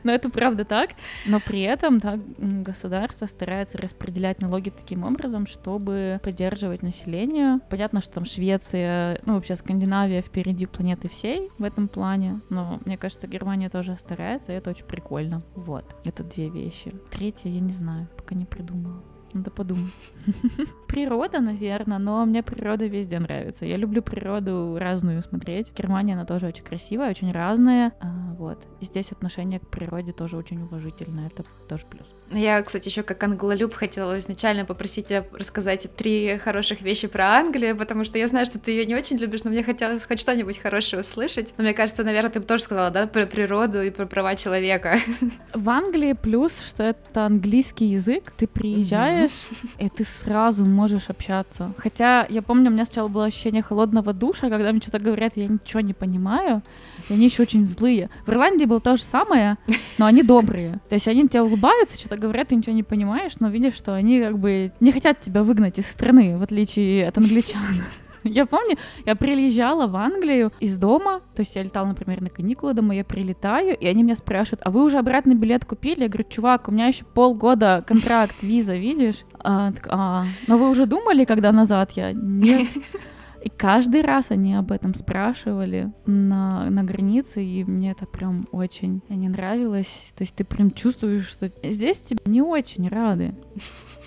Но 0.04 0.12
это 0.12 0.30
правда 0.30 0.64
так. 0.64 0.90
Но 1.26 1.40
при 1.40 1.62
этом 1.62 1.98
да, 1.98 2.18
государство 2.38 3.26
старается 3.26 3.78
распределять 3.78 4.40
налоги 4.40 4.70
таким 4.70 5.04
образом, 5.04 5.46
чтобы 5.46 6.20
поддерживать 6.22 6.82
население. 6.82 7.60
Понятно, 7.68 8.00
что 8.00 8.14
там 8.14 8.24
Швеция, 8.24 9.20
ну 9.26 9.34
вообще 9.34 9.56
Скандинавия 9.56 10.22
впереди 10.22 10.66
планеты 10.66 11.08
всей 11.08 11.50
в 11.58 11.64
этом 11.64 11.88
плане. 11.88 12.40
Но 12.48 12.80
мне 12.84 12.96
кажется, 12.96 13.26
Германия 13.26 13.68
тоже 13.68 13.96
старается, 14.00 14.52
и 14.52 14.56
это 14.56 14.70
очень 14.70 14.86
прикольно. 14.86 15.40
Вот, 15.54 15.84
это 16.04 16.24
две 16.24 16.48
вещи. 16.48 16.94
Третья, 17.10 17.50
я 17.50 17.60
не 17.60 17.72
знаю, 17.72 18.08
пока 18.16 18.34
не 18.34 18.44
придумала. 18.44 19.02
Надо 19.32 19.50
подумать. 19.50 19.92
Природа, 20.88 21.40
наверное, 21.40 21.98
но 21.98 22.24
мне 22.24 22.42
природа 22.42 22.86
везде 22.86 23.18
нравится. 23.20 23.64
Я 23.64 23.76
люблю 23.76 24.02
природу 24.02 24.76
разную 24.78 25.22
смотреть. 25.22 25.72
Германия, 25.76 26.14
она 26.14 26.24
тоже 26.24 26.46
очень 26.46 26.64
красивая, 26.64 27.10
очень 27.10 27.30
разная. 27.30 27.92
Вот. 28.40 28.66
И 28.80 28.86
здесь 28.86 29.12
отношение 29.12 29.60
к 29.60 29.68
природе 29.68 30.12
тоже 30.14 30.38
очень 30.38 30.62
уважительное. 30.62 31.26
Это 31.26 31.44
тоже 31.68 31.84
плюс. 31.86 32.06
Я, 32.32 32.62
кстати, 32.62 32.88
еще 32.88 33.02
как 33.02 33.22
англолюб 33.24 33.74
хотела 33.74 34.18
изначально 34.18 34.64
попросить 34.64 35.06
тебя 35.06 35.24
рассказать 35.32 35.88
три 35.96 36.38
хороших 36.38 36.80
вещи 36.80 37.08
про 37.08 37.38
Англию, 37.38 37.76
потому 37.76 38.04
что 38.04 38.18
я 38.18 38.28
знаю, 38.28 38.46
что 38.46 38.58
ты 38.58 38.70
ее 38.70 38.86
не 38.86 38.94
очень 38.94 39.16
любишь, 39.16 39.42
но 39.42 39.50
мне 39.50 39.64
хотелось 39.64 40.04
хоть 40.04 40.20
что-нибудь 40.20 40.58
хорошее 40.58 41.00
услышать. 41.00 41.54
Но 41.56 41.64
мне 41.64 41.74
кажется, 41.74 42.04
наверное, 42.04 42.30
ты 42.30 42.40
бы 42.40 42.46
тоже 42.46 42.62
сказала, 42.62 42.90
да, 42.90 43.06
про 43.08 43.26
природу 43.26 43.82
и 43.82 43.90
про 43.90 44.06
права 44.06 44.36
человека. 44.36 44.98
В 45.54 45.68
Англии 45.68 46.12
плюс, 46.12 46.60
что 46.60 46.84
это 46.84 47.26
английский 47.26 47.86
язык. 47.86 48.32
Ты 48.36 48.46
приезжаешь, 48.46 49.32
mm-hmm. 49.32 49.86
и 49.86 49.88
ты 49.88 50.04
сразу 50.04 50.64
можешь 50.64 51.10
общаться. 51.10 51.72
Хотя 51.78 52.26
я 52.28 52.42
помню, 52.42 52.70
у 52.70 52.72
меня 52.72 52.84
сначала 52.84 53.08
было 53.08 53.24
ощущение 53.24 53.62
холодного 53.62 54.12
душа, 54.12 54.48
когда 54.50 54.70
мне 54.70 54.80
что-то 54.80 55.00
говорят, 55.00 55.32
я 55.36 55.48
ничего 55.48 55.80
не 55.80 55.94
понимаю, 55.94 56.62
и 57.08 57.14
они 57.14 57.24
еще 57.24 57.42
очень 57.42 57.64
злые. 57.64 58.08
В 58.24 58.30
Ирландии 58.30 58.66
было 58.66 58.80
то 58.80 58.96
же 58.96 59.02
самое, 59.02 59.58
но 59.98 60.06
они 60.06 60.22
добрые. 60.22 60.80
То 60.88 60.94
есть 60.94 61.08
они 61.08 61.28
тебя 61.28 61.42
улыбаются, 61.42 61.98
что-то 61.98 62.19
говорят, 62.20 62.48
ты 62.48 62.56
ничего 62.56 62.74
не 62.74 62.82
понимаешь, 62.82 63.32
но 63.40 63.48
видишь, 63.48 63.74
что 63.74 63.94
они 63.94 64.20
как 64.20 64.38
бы 64.38 64.72
не 64.80 64.92
хотят 64.92 65.20
тебя 65.20 65.42
выгнать 65.42 65.78
из 65.78 65.86
страны, 65.86 66.36
в 66.36 66.42
отличие 66.42 67.08
от 67.08 67.18
англичан. 67.18 67.82
Я 68.22 68.44
помню, 68.44 68.76
я 69.06 69.16
приезжала 69.16 69.86
в 69.86 69.96
Англию 69.96 70.52
из 70.60 70.76
дома, 70.76 71.20
то 71.34 71.40
есть 71.40 71.56
я 71.56 71.62
летала, 71.62 71.86
например, 71.86 72.20
на 72.20 72.28
каникулы 72.28 72.74
домой, 72.74 72.96
я 72.96 73.04
прилетаю, 73.04 73.74
и 73.74 73.86
они 73.86 74.02
меня 74.02 74.14
спрашивают, 74.14 74.60
а 74.62 74.70
вы 74.70 74.84
уже 74.84 74.98
обратный 74.98 75.34
билет 75.34 75.64
купили? 75.64 76.02
Я 76.02 76.08
говорю, 76.08 76.28
чувак, 76.28 76.68
у 76.68 76.70
меня 76.70 76.88
еще 76.88 77.06
полгода 77.06 77.82
контракт, 77.86 78.36
виза, 78.42 78.76
видишь? 78.76 79.24
А, 79.38 79.72
так, 79.72 79.86
а, 79.90 80.24
но 80.48 80.58
вы 80.58 80.68
уже 80.68 80.84
думали, 80.84 81.24
когда 81.24 81.50
назад? 81.50 81.92
Я, 81.92 82.12
нет. 82.12 82.68
И 83.42 83.48
каждый 83.48 84.02
раз 84.02 84.30
они 84.30 84.54
об 84.54 84.72
этом 84.72 84.94
спрашивали 84.94 85.92
на, 86.06 86.68
на 86.70 86.84
границе, 86.84 87.42
и 87.42 87.64
мне 87.64 87.92
это 87.92 88.06
прям 88.06 88.46
очень 88.52 89.02
не 89.08 89.28
нравилось. 89.28 90.12
То 90.16 90.22
есть 90.22 90.34
ты 90.34 90.44
прям 90.44 90.70
чувствуешь, 90.70 91.26
что 91.26 91.50
здесь 91.62 92.00
тебе 92.00 92.20
не 92.26 92.42
очень 92.42 92.88
рады. 92.88 93.34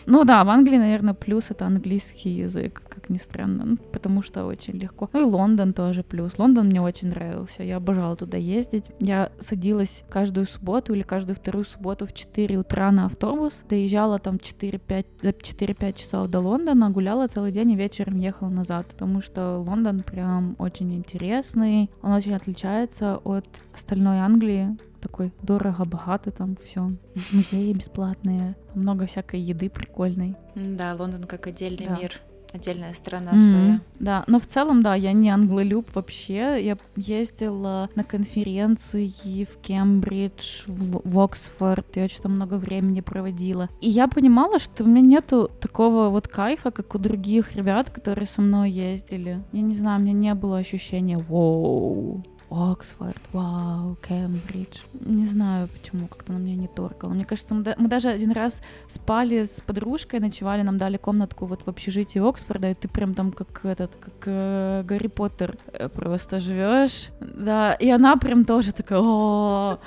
Ну 0.05 0.25
да, 0.25 0.43
в 0.43 0.49
Англии, 0.49 0.77
наверное, 0.77 1.13
плюс 1.13 1.45
это 1.49 1.65
английский 1.65 2.31
язык, 2.31 2.81
как 2.89 3.09
ни 3.09 3.17
странно, 3.17 3.63
ну, 3.65 3.77
потому 3.77 4.21
что 4.21 4.45
очень 4.45 4.73
легко. 4.73 5.09
Ну 5.13 5.21
и 5.21 5.23
Лондон 5.23 5.73
тоже 5.73 6.03
плюс. 6.03 6.37
Лондон 6.37 6.67
мне 6.67 6.81
очень 6.81 7.09
нравился, 7.09 7.63
я 7.63 7.77
обожала 7.77 8.15
туда 8.15 8.37
ездить. 8.37 8.89
Я 8.99 9.31
садилась 9.39 10.03
каждую 10.09 10.45
субботу 10.45 10.93
или 10.93 11.03
каждую 11.03 11.35
вторую 11.35 11.65
субботу 11.65 12.05
в 12.05 12.13
4 12.13 12.57
утра 12.57 12.91
на 12.91 13.05
автобус, 13.05 13.63
доезжала 13.69 14.19
там 14.19 14.35
4-5, 14.35 15.05
4-5 15.21 15.93
часов 15.93 16.27
до 16.29 16.39
Лондона, 16.39 16.89
гуляла 16.89 17.27
целый 17.27 17.51
день 17.51 17.71
и 17.71 17.75
вечером 17.77 18.19
ехала 18.19 18.49
назад, 18.49 18.87
потому 18.87 19.21
что 19.23 19.53
Лондон 19.53 20.01
прям 20.01 20.55
очень 20.59 20.93
интересный, 20.93 21.89
он 22.01 22.11
очень 22.11 22.35
отличается 22.35 23.17
от 23.17 23.45
остальной 23.73 24.19
Англии, 24.19 24.77
такой 24.99 25.33
дорого, 25.41 25.85
богато 25.85 26.31
там 26.31 26.55
все. 26.63 26.91
Музеи 27.31 27.73
бесплатные, 27.73 28.55
много 28.75 29.05
всякой 29.05 29.39
еды 29.41 29.69
прикольной. 29.69 30.35
Да, 30.55 30.95
Лондон 30.95 31.23
как 31.23 31.47
отдельный 31.47 31.87
да. 31.87 31.97
мир. 31.97 32.21
Отдельная 32.53 32.93
страна 32.93 33.33
mm-hmm. 33.33 33.39
своя. 33.39 33.81
Да, 33.99 34.23
но 34.27 34.39
в 34.39 34.45
целом, 34.45 34.81
да, 34.83 34.95
я 34.95 35.11
не 35.11 35.29
англолюб 35.29 35.93
вообще. 35.95 36.63
Я 36.63 36.77
ездила 36.95 37.89
на 37.95 38.03
конференции 38.03 39.11
в 39.45 39.57
Кембридж, 39.61 40.63
в, 40.67 41.01
в 41.03 41.19
Оксфорд, 41.19 41.95
я 41.95 42.05
очень 42.05 42.21
там 42.21 42.35
много 42.35 42.55
времени 42.55 43.01
проводила. 43.01 43.69
И 43.81 43.89
я 43.89 44.07
понимала, 44.07 44.59
что 44.59 44.83
у 44.83 44.87
меня 44.87 45.01
нету 45.01 45.49
такого 45.59 46.09
вот 46.09 46.27
кайфа, 46.27 46.71
как 46.71 46.93
у 46.95 46.99
других 46.99 47.55
ребят, 47.55 47.89
которые 47.89 48.27
со 48.27 48.41
мной 48.41 48.71
ездили. 48.71 49.43
Я 49.51 49.61
не 49.61 49.75
знаю, 49.75 49.99
у 49.99 50.03
меня 50.03 50.13
не 50.13 50.33
было 50.35 50.57
ощущения 50.57 51.17
«Воу, 51.17 52.23
Оксфорд, 52.53 53.21
вау, 53.31 53.97
Кембридж. 54.07 54.81
Не 54.93 55.25
знаю, 55.25 55.67
почему 55.67 56.07
как-то 56.07 56.33
на 56.33 56.37
меня 56.37 56.55
не 56.55 56.67
торкало. 56.67 57.11
Мне 57.11 57.25
кажется, 57.25 57.55
мы, 57.55 57.63
да, 57.63 57.73
мы 57.79 57.87
даже 57.87 58.09
один 58.09 58.31
раз 58.31 58.61
спали 58.87 59.43
с 59.43 59.59
подружкой, 59.59 60.19
ночевали, 60.19 60.61
нам 60.61 60.77
дали 60.77 60.97
комнатку 60.97 61.47
вот 61.47 61.63
в 61.63 61.67
общежитии 61.67 62.19
Оксфорда, 62.19 62.69
и 62.69 62.73
ты 62.75 62.87
прям 62.87 63.15
там 63.15 63.31
как 63.31 63.65
этот, 63.65 63.95
как 63.95 64.13
э, 64.27 64.83
Гарри 64.85 65.07
Поттер 65.07 65.57
э, 65.71 65.89
просто 65.89 66.39
живешь. 66.39 67.09
Да, 67.19 67.73
и 67.73 67.89
она 67.89 68.17
прям 68.17 68.45
тоже 68.45 68.71
такая, 68.71 68.99
о, 69.01 69.79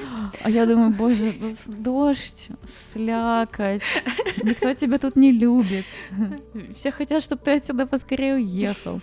а 0.43 0.51
я 0.51 0.67
думаю, 0.67 0.91
боже, 0.91 1.35
ну, 1.41 1.53
дождь, 1.69 2.49
слякоть, 2.67 3.83
никто 4.43 4.73
тебя 4.75 4.99
тут 4.99 5.15
не 5.15 5.31
любит. 5.31 5.85
Все 6.75 6.91
хотят, 6.91 7.23
чтобы 7.23 7.43
ты 7.43 7.53
отсюда 7.53 7.87
поскорее 7.87 8.35
уехал. 8.35 9.01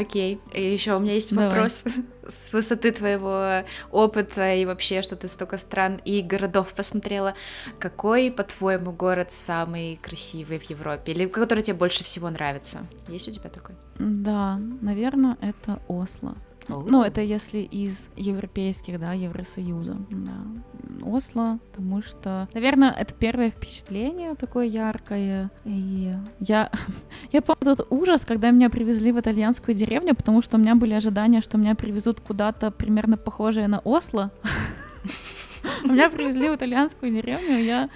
Окей. 0.00 0.40
И 0.54 0.62
еще 0.62 0.96
у 0.96 0.98
меня 0.98 1.14
есть 1.14 1.34
Давай. 1.34 1.48
вопрос 1.48 1.84
с 2.26 2.52
высоты 2.52 2.90
твоего 2.90 3.64
опыта 3.90 4.54
и 4.54 4.64
вообще, 4.64 5.02
что 5.02 5.14
ты 5.14 5.28
столько 5.28 5.58
стран 5.58 6.00
и 6.04 6.22
городов 6.22 6.72
посмотрела. 6.72 7.34
Какой, 7.78 8.30
по-твоему, 8.30 8.92
город 8.92 9.30
самый 9.30 9.98
красивый 10.02 10.58
в 10.58 10.70
Европе? 10.70 11.12
Или 11.12 11.26
который 11.26 11.62
тебе 11.62 11.76
больше 11.76 12.02
всего 12.04 12.30
нравится? 12.30 12.86
Есть 13.08 13.28
у 13.28 13.32
тебя 13.32 13.50
такой? 13.50 13.74
Да, 13.98 14.58
наверное, 14.80 15.36
это 15.42 15.80
Осло. 15.88 16.34
Ну, 16.78 17.02
это 17.02 17.20
если 17.20 17.58
из 17.58 18.08
европейских, 18.16 18.98
да, 18.98 19.12
Евросоюза, 19.12 19.96
да. 20.10 20.32
Осло, 21.02 21.58
потому 21.70 22.02
что, 22.02 22.48
наверное, 22.54 22.90
это 22.90 23.14
первое 23.14 23.50
впечатление 23.50 24.34
такое 24.34 24.66
яркое. 24.66 25.50
И 25.64 26.12
я, 26.40 26.70
я 27.32 27.42
помню 27.42 27.76
тот 27.76 27.86
ужас, 27.90 28.24
когда 28.24 28.50
меня 28.50 28.70
привезли 28.70 29.12
в 29.12 29.20
итальянскую 29.20 29.74
деревню, 29.74 30.14
потому 30.14 30.42
что 30.42 30.56
у 30.56 30.60
меня 30.60 30.74
были 30.74 30.94
ожидания, 30.94 31.40
что 31.40 31.58
меня 31.58 31.74
привезут 31.74 32.20
куда-то 32.20 32.70
примерно 32.70 33.16
похожее 33.16 33.68
на 33.68 33.80
Осло. 33.80 34.30
Меня 35.84 36.08
привезли 36.10 36.48
в 36.48 36.56
итальянскую 36.56 37.12
деревню, 37.12 37.58
я, 37.58 37.90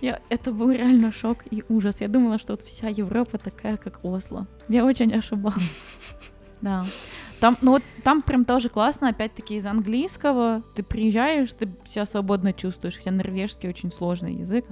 я, 0.00 0.20
это 0.28 0.52
был 0.52 0.70
реально 0.70 1.12
шок 1.12 1.38
и 1.50 1.62
ужас. 1.68 2.00
Я 2.00 2.08
думала, 2.08 2.38
что 2.38 2.54
вот 2.54 2.62
вся 2.62 2.88
Европа 2.88 3.38
такая, 3.38 3.76
как 3.76 4.04
Осло. 4.04 4.46
Я 4.68 4.84
очень 4.84 5.12
ошибалась. 5.12 5.62
Да. 6.60 6.82
Там, 7.44 7.58
ну 7.60 7.72
вот 7.72 7.82
там 8.02 8.22
прям 8.22 8.46
тоже 8.46 8.70
классно, 8.70 9.10
опять-таки 9.10 9.56
из 9.56 9.66
английского. 9.66 10.62
Ты 10.74 10.82
приезжаешь, 10.82 11.52
ты 11.52 11.68
себя 11.84 12.06
свободно 12.06 12.54
чувствуешь, 12.54 12.96
хотя 12.96 13.10
норвежский 13.10 13.68
очень 13.68 13.92
сложный 13.92 14.36
язык. 14.36 14.64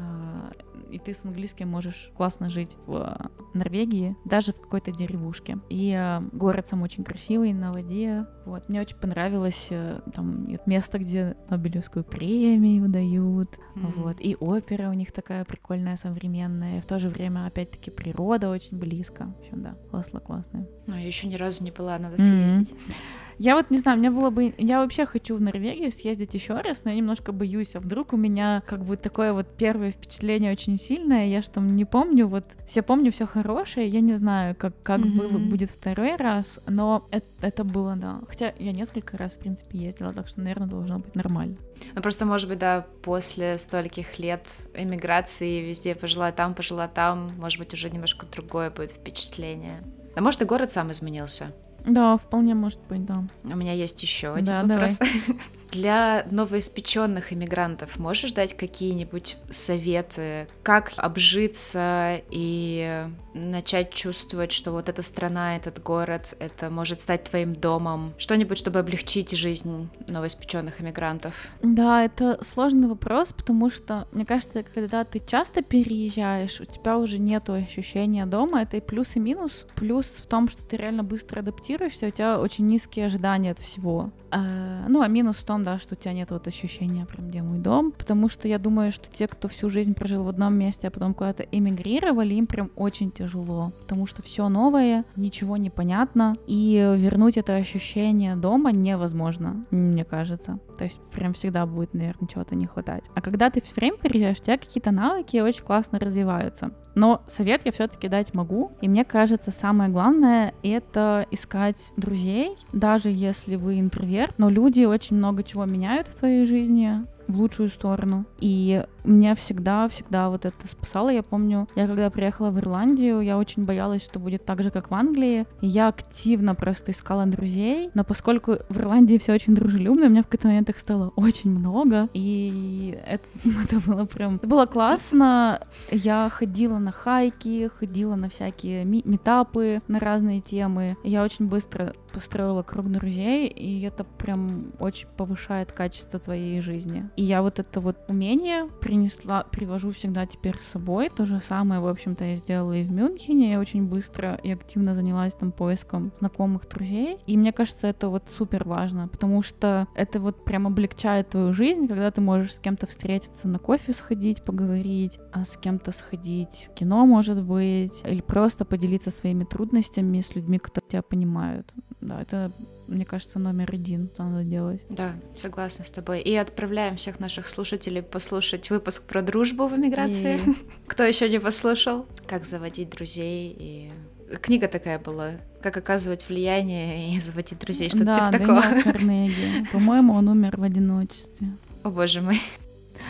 И 0.92 0.98
ты 0.98 1.14
с 1.14 1.24
английским 1.24 1.68
можешь 1.68 2.11
классно 2.16 2.50
жить 2.50 2.76
в 2.87 2.96
э, 2.96 3.59
Норвегии, 3.59 4.16
даже 4.24 4.52
в 4.52 4.61
какой-то 4.61 4.92
деревушке. 4.92 5.59
И 5.70 5.92
э, 5.96 6.20
город 6.33 6.68
сам 6.68 6.83
очень 6.83 7.02
красивый, 7.02 7.52
на 7.52 7.72
воде. 7.72 8.26
Вот. 8.44 8.68
Мне 8.68 8.81
очень 8.81 8.96
понравилось 8.96 9.68
э, 9.70 10.00
там 10.14 10.46
место, 10.66 10.98
где 10.98 11.37
Нобелевскую 11.48 12.05
премию 12.05 12.88
дают. 12.88 13.59
Mm-hmm. 13.74 13.92
Вот. 13.96 14.16
И 14.20 14.37
опера 14.38 14.90
у 14.90 14.92
них 14.92 15.12
такая 15.12 15.44
прикольная, 15.44 15.96
современная. 15.96 16.81
В 16.81 16.87
то 16.87 16.98
же 16.98 17.09
время, 17.09 17.46
опять-таки, 17.46 17.90
природа 17.90 18.50
очень 18.50 18.78
близко. 18.78 19.24
В 19.24 19.40
общем, 19.40 19.62
да, 19.62 19.76
классно, 19.90 20.20
классная. 20.20 20.68
Ну, 20.87 20.94
я 20.96 21.07
еще 21.07 21.26
ни 21.26 21.37
разу 21.37 21.64
не 21.64 21.70
была, 21.70 21.98
надо 21.98 22.20
съездить. 22.20 22.72
Mm-hmm. 22.72 22.94
Я 23.38 23.57
вот 23.57 23.71
не 23.71 23.79
знаю, 23.79 23.99
мне 23.99 24.11
было 24.11 24.31
бы... 24.31 24.55
Я 24.59 24.81
вообще 24.81 25.07
хочу 25.07 25.37
в 25.37 25.40
Норвегию 25.40 25.90
съездить 25.92 26.35
еще 26.35 26.55
раз, 26.55 26.85
но 26.85 26.90
я 26.90 26.97
немножко 26.97 27.33
боюсь, 27.33 27.75
а 27.75 27.81
вдруг 27.81 28.12
у 28.12 28.16
меня 28.16 28.62
как 28.66 28.85
бы 28.85 28.97
такое 28.97 29.33
вот 29.33 29.47
первое 29.57 29.92
впечатление 29.92 30.53
очень 30.53 30.77
сильное, 30.77 31.27
я 31.27 31.42
что 31.42 31.61
не 31.61 31.85
помню, 31.85 32.27
вот 32.27 32.45
все 32.66 32.83
помню 32.83 33.12
все 33.12 33.27
хорошее, 33.27 33.88
я 33.88 34.01
не 34.01 34.14
знаю, 34.16 34.55
как, 34.57 34.81
как 34.83 35.01
mm-hmm. 35.01 35.18
было, 35.18 35.38
будет 35.38 35.71
второй 35.71 36.16
раз, 36.16 36.61
но 36.66 37.07
это, 37.11 37.29
это 37.40 37.64
было, 37.64 37.97
да. 37.97 38.21
Хотя 38.29 38.53
я 38.59 38.73
несколько 38.73 39.16
раз, 39.16 39.35
в 39.35 39.38
принципе, 39.38 39.79
ездила, 39.79 40.12
так 40.12 40.29
что, 40.29 40.40
наверное, 40.40 40.68
должно 40.68 40.99
быть 40.99 41.14
нормально. 41.14 41.57
Ну, 41.95 42.03
просто, 42.03 42.27
может 42.27 42.49
быть, 42.49 42.59
да, 42.59 42.87
после 43.03 43.59
стольких 43.59 44.18
лет 44.18 44.55
эмиграции 44.75 45.61
везде 45.61 45.95
пожила 45.95 46.31
там, 46.33 46.55
пожила 46.55 46.88
там, 46.88 47.33
может 47.38 47.59
быть, 47.59 47.73
уже 47.75 47.90
немножко 47.90 48.27
другое 48.27 48.71
будет 48.71 48.92
впечатление. 48.92 49.83
А 50.14 50.21
может, 50.21 50.42
и 50.42 50.45
город 50.45 50.73
сам 50.73 50.92
изменился? 50.92 51.53
Да, 51.85 52.16
вполне 52.16 52.55
может 52.55 52.81
быть, 52.88 53.05
да. 53.05 53.25
У 53.45 53.57
меня 53.57 53.73
есть 53.73 54.03
еще 54.03 54.31
один 54.31 54.45
да, 54.45 54.62
вопрос. 54.62 54.99
Давай. 54.99 55.40
Для 55.73 56.27
новоиспеченных 56.31 57.33
иммигрантов 57.33 57.99
можешь 57.99 58.33
дать 58.33 58.55
какие-нибудь 58.55 59.39
советы, 59.49 60.47
как 60.63 60.93
обжиться 60.99 62.21
и 62.31 63.07
начать 63.33 63.91
чувствовать, 63.95 64.53
что 64.53 64.73
вот 64.73 64.91
эта 64.91 65.01
страна, 65.01 65.57
этот 65.57 65.83
город, 65.83 66.35
это 66.39 66.69
может 66.69 67.01
стать 67.01 67.25
твоим 67.25 67.55
домом? 67.55 68.13
Что-нибудь, 68.19 68.59
чтобы 68.59 68.81
облегчить 68.81 69.35
жизнь 69.35 69.89
новоиспеченных 70.09 70.83
иммигрантов? 70.83 71.49
Да, 71.63 72.05
это 72.05 72.39
сложный 72.43 72.89
вопрос, 72.89 73.33
потому 73.33 73.71
что, 73.71 74.07
мне 74.13 74.27
кажется, 74.27 74.63
когда 74.63 75.05
ты 75.05 75.23
часто 75.27 75.63
переезжаешь, 75.63 76.61
у 76.61 76.67
тебя 76.67 76.99
уже 76.99 77.19
нет 77.19 77.49
ощущения 77.49 78.27
дома, 78.27 78.61
это 78.61 78.77
и 78.77 78.81
плюс, 78.81 79.17
и 79.17 79.21
минус. 79.21 79.67
Плюс 79.75 80.05
в 80.07 80.27
том, 80.27 80.51
что 80.51 80.63
ты 80.65 80.77
реально 80.77 81.03
быстро 81.03 81.41
адаптируешься, 81.41 82.09
у 82.09 82.11
тебя 82.11 82.39
очень 82.39 82.67
низкие 82.67 83.07
ожидания 83.07 83.53
от 83.53 83.59
всего. 83.59 84.11
А, 84.31 84.87
ну, 84.89 85.03
а 85.03 85.09
минус 85.09 85.37
в 85.37 85.45
том, 85.45 85.62
да, 85.64 85.79
что 85.79 85.94
у 85.94 85.98
тебя 85.98 86.12
нет 86.12 86.31
вот 86.31 86.46
ощущения 86.46 87.07
прям 87.07 87.29
где 87.29 87.42
мой 87.42 87.59
дом, 87.59 87.92
потому 87.92 88.29
что 88.29 88.48
я 88.48 88.59
думаю, 88.59 88.92
что 88.92 89.11
те, 89.11 89.27
кто 89.27 89.48
всю 89.48 89.68
жизнь 89.68 89.94
прожил 89.94 90.25
в 90.25 90.29
одном 90.29 90.55
месте, 90.55 90.88
а 90.88 90.90
потом 90.90 91.14
куда-то 91.14 91.42
эмигрировали, 91.42 92.35
им 92.35 92.46
прям 92.46 92.70
очень 92.77 93.11
тяжело, 93.11 93.72
потому 93.81 94.07
что 94.07 94.22
все 94.22 94.48
новое, 94.48 95.05
ничего 95.16 95.57
не 95.57 95.70
понятно, 95.70 96.37
и 96.46 96.94
вернуть 96.96 97.37
это 97.37 97.57
ощущение 97.57 98.37
дома 98.37 98.72
невозможно, 98.72 99.64
мне 99.70 100.05
кажется. 100.05 100.59
То 100.79 100.85
есть 100.85 101.01
прям 101.12 101.35
всегда 101.35 101.66
будет, 101.66 101.94
наверное, 101.94 102.29
чего-то 102.29 102.55
не 102.55 102.66
хватать. 102.66 103.05
А 103.14 103.20
когда 103.20 103.51
ты 103.51 103.61
все 103.61 103.75
время 103.75 103.98
переезжаешь, 103.98 104.40
у 104.40 104.44
тебя 104.44 104.59
какие-то 104.59 104.90
навыки 104.90 105.38
очень 105.38 105.62
классно 105.62 105.98
развиваются. 105.98 106.72
Но 106.94 107.22
совет 107.26 107.62
я 107.64 107.72
все-таки 107.72 108.09
дать 108.09 108.35
могу. 108.35 108.72
И 108.81 108.88
мне 108.88 109.05
кажется, 109.05 109.50
самое 109.50 109.90
главное 109.90 110.55
это 110.62 111.26
искать 111.31 111.92
друзей, 111.96 112.57
даже 112.72 113.11
если 113.11 113.57
вы 113.57 113.81
интроверт. 113.81 114.35
Но 114.38 114.48
люди 114.48 114.85
очень 114.85 115.16
много 115.16 115.42
чего 115.42 115.64
меняют 115.64 116.09
в 116.09 116.14
твоей 116.14 116.44
жизни 116.44 117.02
в 117.33 117.37
лучшую 117.37 117.68
сторону. 117.68 118.27
И 118.40 118.85
меня 119.05 119.35
всегда-всегда 119.35 120.31
вот 120.31 120.45
это 120.45 120.66
спасало. 120.66 121.09
Я 121.09 121.23
помню, 121.23 121.68
я 121.75 121.87
когда 121.87 122.11
приехала 122.11 122.51
в 122.51 122.59
Ирландию, 122.59 123.21
я 123.21 123.38
очень 123.38 123.64
боялась, 123.64 124.03
что 124.03 124.18
будет 124.18 124.45
так 124.45 124.62
же, 124.62 124.71
как 124.71 124.90
в 124.90 124.95
Англии. 124.95 125.47
И 125.61 125.66
я 125.66 125.88
активно 125.88 126.55
просто 126.55 126.92
искала 126.92 127.27
друзей, 127.27 127.90
но 127.95 128.05
поскольку 128.05 128.57
в 128.68 128.79
Ирландии 128.79 129.18
все 129.18 129.33
очень 129.33 129.55
дружелюбно, 129.55 130.07
у 130.07 130.09
меня 130.09 130.23
в 130.23 130.27
какой-то 130.27 130.49
момент 130.49 130.68
их 130.71 130.79
стало 130.79 131.12
очень 131.16 131.51
много, 131.51 132.09
и 132.14 132.99
это, 133.07 133.25
это 133.64 133.81
было 133.81 134.05
прям... 134.05 134.37
Это 134.37 134.47
было 134.47 134.66
классно. 134.66 135.61
Я 135.90 136.29
ходила 136.29 136.79
на 136.79 136.92
хайки, 136.92 137.68
ходила 137.68 138.14
на 138.14 138.29
всякие 138.29 138.85
метапы 138.85 139.83
на 139.88 139.99
разные 139.99 140.40
темы. 140.40 140.97
Я 141.05 141.23
очень 141.23 141.47
быстро 141.47 141.95
построила 142.12 142.62
круг 142.62 142.90
друзей, 142.90 143.49
и 143.49 143.83
это 143.83 144.05
прям 144.05 144.73
очень 144.79 145.09
повышает 145.16 145.73
качество 145.73 146.18
твоей 146.18 146.61
жизни. 146.61 147.09
Я 147.25 147.43
вот 147.43 147.59
это 147.59 147.81
вот 147.81 147.97
умение 148.09 148.69
принесла, 148.81 149.45
привожу 149.45 149.93
всегда 149.93 150.27
теперь 150.27 150.57
с 150.59 150.73
собой. 150.73 151.11
То 151.11 151.25
же 151.25 151.41
самое, 151.41 151.81
в 151.81 151.87
общем-то, 151.87 152.25
я 152.25 152.37
сделала 152.37 152.73
и 152.73 152.83
в 152.83 152.91
Мюнхене. 152.91 153.53
Я 153.53 153.61
очень 153.61 153.87
быстро 153.87 154.39
и 154.43 154.51
активно 154.51 154.95
занялась 154.95 155.35
там 155.35 155.53
поиском 155.53 156.13
знакомых 156.19 156.69
друзей. 156.69 157.19
И 157.27 157.37
мне 157.37 157.53
кажется, 157.53 157.87
это 157.87 158.09
вот 158.09 158.25
супер 158.29 158.65
важно, 158.65 159.09
потому 159.09 159.43
что 159.43 159.87
это 159.95 160.21
вот 160.21 160.45
прям 160.45 160.67
облегчает 160.67 161.31
твою 161.31 161.53
жизнь, 161.53 161.87
когда 161.89 162.11
ты 162.11 162.21
можешь 162.21 162.55
с 162.55 162.59
кем-то 162.59 162.87
встретиться 162.87 163.49
на 163.49 163.59
кофе 163.59 163.93
сходить, 163.93 164.43
поговорить, 164.43 165.19
а 165.33 165.45
с 165.45 165.57
кем-то 165.57 165.93
сходить 165.93 166.69
в 166.71 166.75
кино, 166.75 167.07
может 167.07 167.43
быть, 167.43 168.03
или 168.05 168.21
просто 168.21 168.65
поделиться 168.65 169.11
своими 169.11 169.45
трудностями 169.45 170.21
с 170.21 170.35
людьми, 170.35 170.59
которые 170.59 170.91
тебя 170.91 171.03
понимают. 171.03 171.73
Да, 172.01 172.21
это 172.21 172.53
мне 172.87 173.05
кажется, 173.05 173.38
номер 173.38 173.71
один 173.73 174.11
надо 174.18 174.45
делать. 174.45 174.81
Да, 174.88 175.12
согласна 175.37 175.85
с 175.85 175.90
тобой. 175.90 176.21
И 176.21 176.35
отправляем 176.35 176.97
всех 176.97 177.21
наших 177.21 177.49
слушателей 177.49 178.03
послушать 178.03 178.71
выпуск 178.71 179.07
про 179.07 179.23
дружбу 179.23 179.66
в 179.66 179.77
эмиграции. 179.77 180.37
И... 180.37 180.57
Кто 180.87 181.05
еще 181.05 181.29
не 181.29 181.40
послушал? 181.40 182.07
Как 182.27 182.45
заводить 182.45 182.90
друзей 182.90 183.55
и 183.59 183.92
книга 184.40 184.68
такая 184.68 184.99
была, 184.99 185.33
как 185.62 185.77
оказывать 185.77 186.29
влияние 186.29 187.14
и 187.14 187.21
заводить 187.21 187.59
друзей, 187.59 187.88
что-то 187.88 188.05
да, 188.05 188.14
типа 188.14 188.38
такого. 188.38 188.83
Карнеги. 188.83 189.66
По-моему, 189.73 190.14
он 190.14 190.29
умер 190.29 190.57
в 190.57 190.62
одиночестве. 190.62 191.49
О 191.83 191.90
боже 191.90 192.21
мой. 192.21 192.40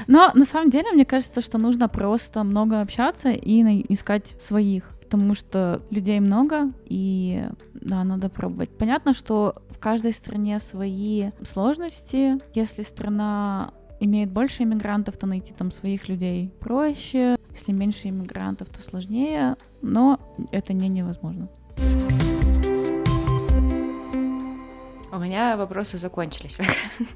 Но 0.06 0.32
на 0.34 0.44
самом 0.44 0.70
деле, 0.70 0.90
мне 0.92 1.04
кажется, 1.04 1.40
что 1.40 1.58
нужно 1.58 1.88
просто 1.88 2.42
много 2.42 2.80
общаться 2.80 3.30
и 3.30 3.62
искать 3.92 4.34
своих 4.40 4.84
потому 5.12 5.34
что 5.34 5.82
людей 5.90 6.20
много, 6.20 6.70
и 6.86 7.44
да, 7.74 8.02
надо 8.02 8.30
пробовать. 8.30 8.70
Понятно, 8.70 9.12
что 9.12 9.54
в 9.68 9.78
каждой 9.78 10.14
стране 10.14 10.58
свои 10.58 11.32
сложности. 11.44 12.38
Если 12.54 12.82
страна 12.82 13.74
имеет 14.00 14.30
больше 14.30 14.62
иммигрантов, 14.62 15.18
то 15.18 15.26
найти 15.26 15.52
там 15.52 15.70
своих 15.70 16.08
людей 16.08 16.50
проще. 16.60 17.36
Если 17.50 17.72
меньше 17.72 18.08
иммигрантов, 18.08 18.68
то 18.70 18.82
сложнее, 18.82 19.56
но 19.82 20.18
это 20.50 20.72
не 20.72 20.88
невозможно. 20.88 21.50
У 25.12 25.18
меня 25.18 25.58
вопросы 25.58 25.98
закончились. 25.98 26.58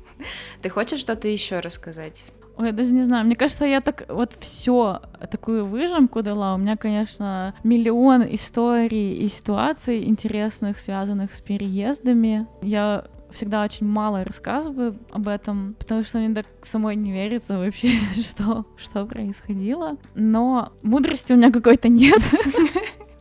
Ты 0.61 0.69
хочешь 0.69 1.01
что-то 1.01 1.29
еще 1.29 1.61
рассказать? 1.61 2.27
Ой, 2.57 2.69
я 2.69 2.73
даже 2.73 2.95
не 2.95 3.03
знаю. 3.03 3.27
Мне 3.27 3.37
кажется, 3.37 3.67
я 3.67 3.81
так 3.81 4.05
вот 4.09 4.33
все 4.33 5.01
такую 5.31 5.67
выжимку 5.67 6.23
дала. 6.23 6.55
У 6.55 6.59
меня, 6.59 6.77
конечно, 6.77 7.55
миллион 7.63 8.23
историй 8.35 9.15
и 9.17 9.29
ситуаций 9.29 10.05
интересных, 10.05 10.81
связанных 10.81 11.35
с 11.35 11.41
переездами. 11.41 12.47
Я 12.63 13.05
всегда 13.31 13.63
очень 13.63 13.87
мало 13.87 14.25
рассказываю 14.25 14.97
об 15.11 15.29
этом, 15.29 15.77
потому 15.79 16.05
что 16.05 16.19
мне 16.19 16.35
так 16.35 16.47
самой 16.63 16.97
не 16.97 17.13
верится 17.13 17.59
вообще, 17.59 17.91
что, 18.15 18.65
что 18.77 19.05
происходило. 19.05 19.99
Но 20.15 20.73
мудрости 20.83 21.35
у 21.35 21.37
меня 21.37 21.53
какой-то 21.53 21.89
нет. 21.89 22.23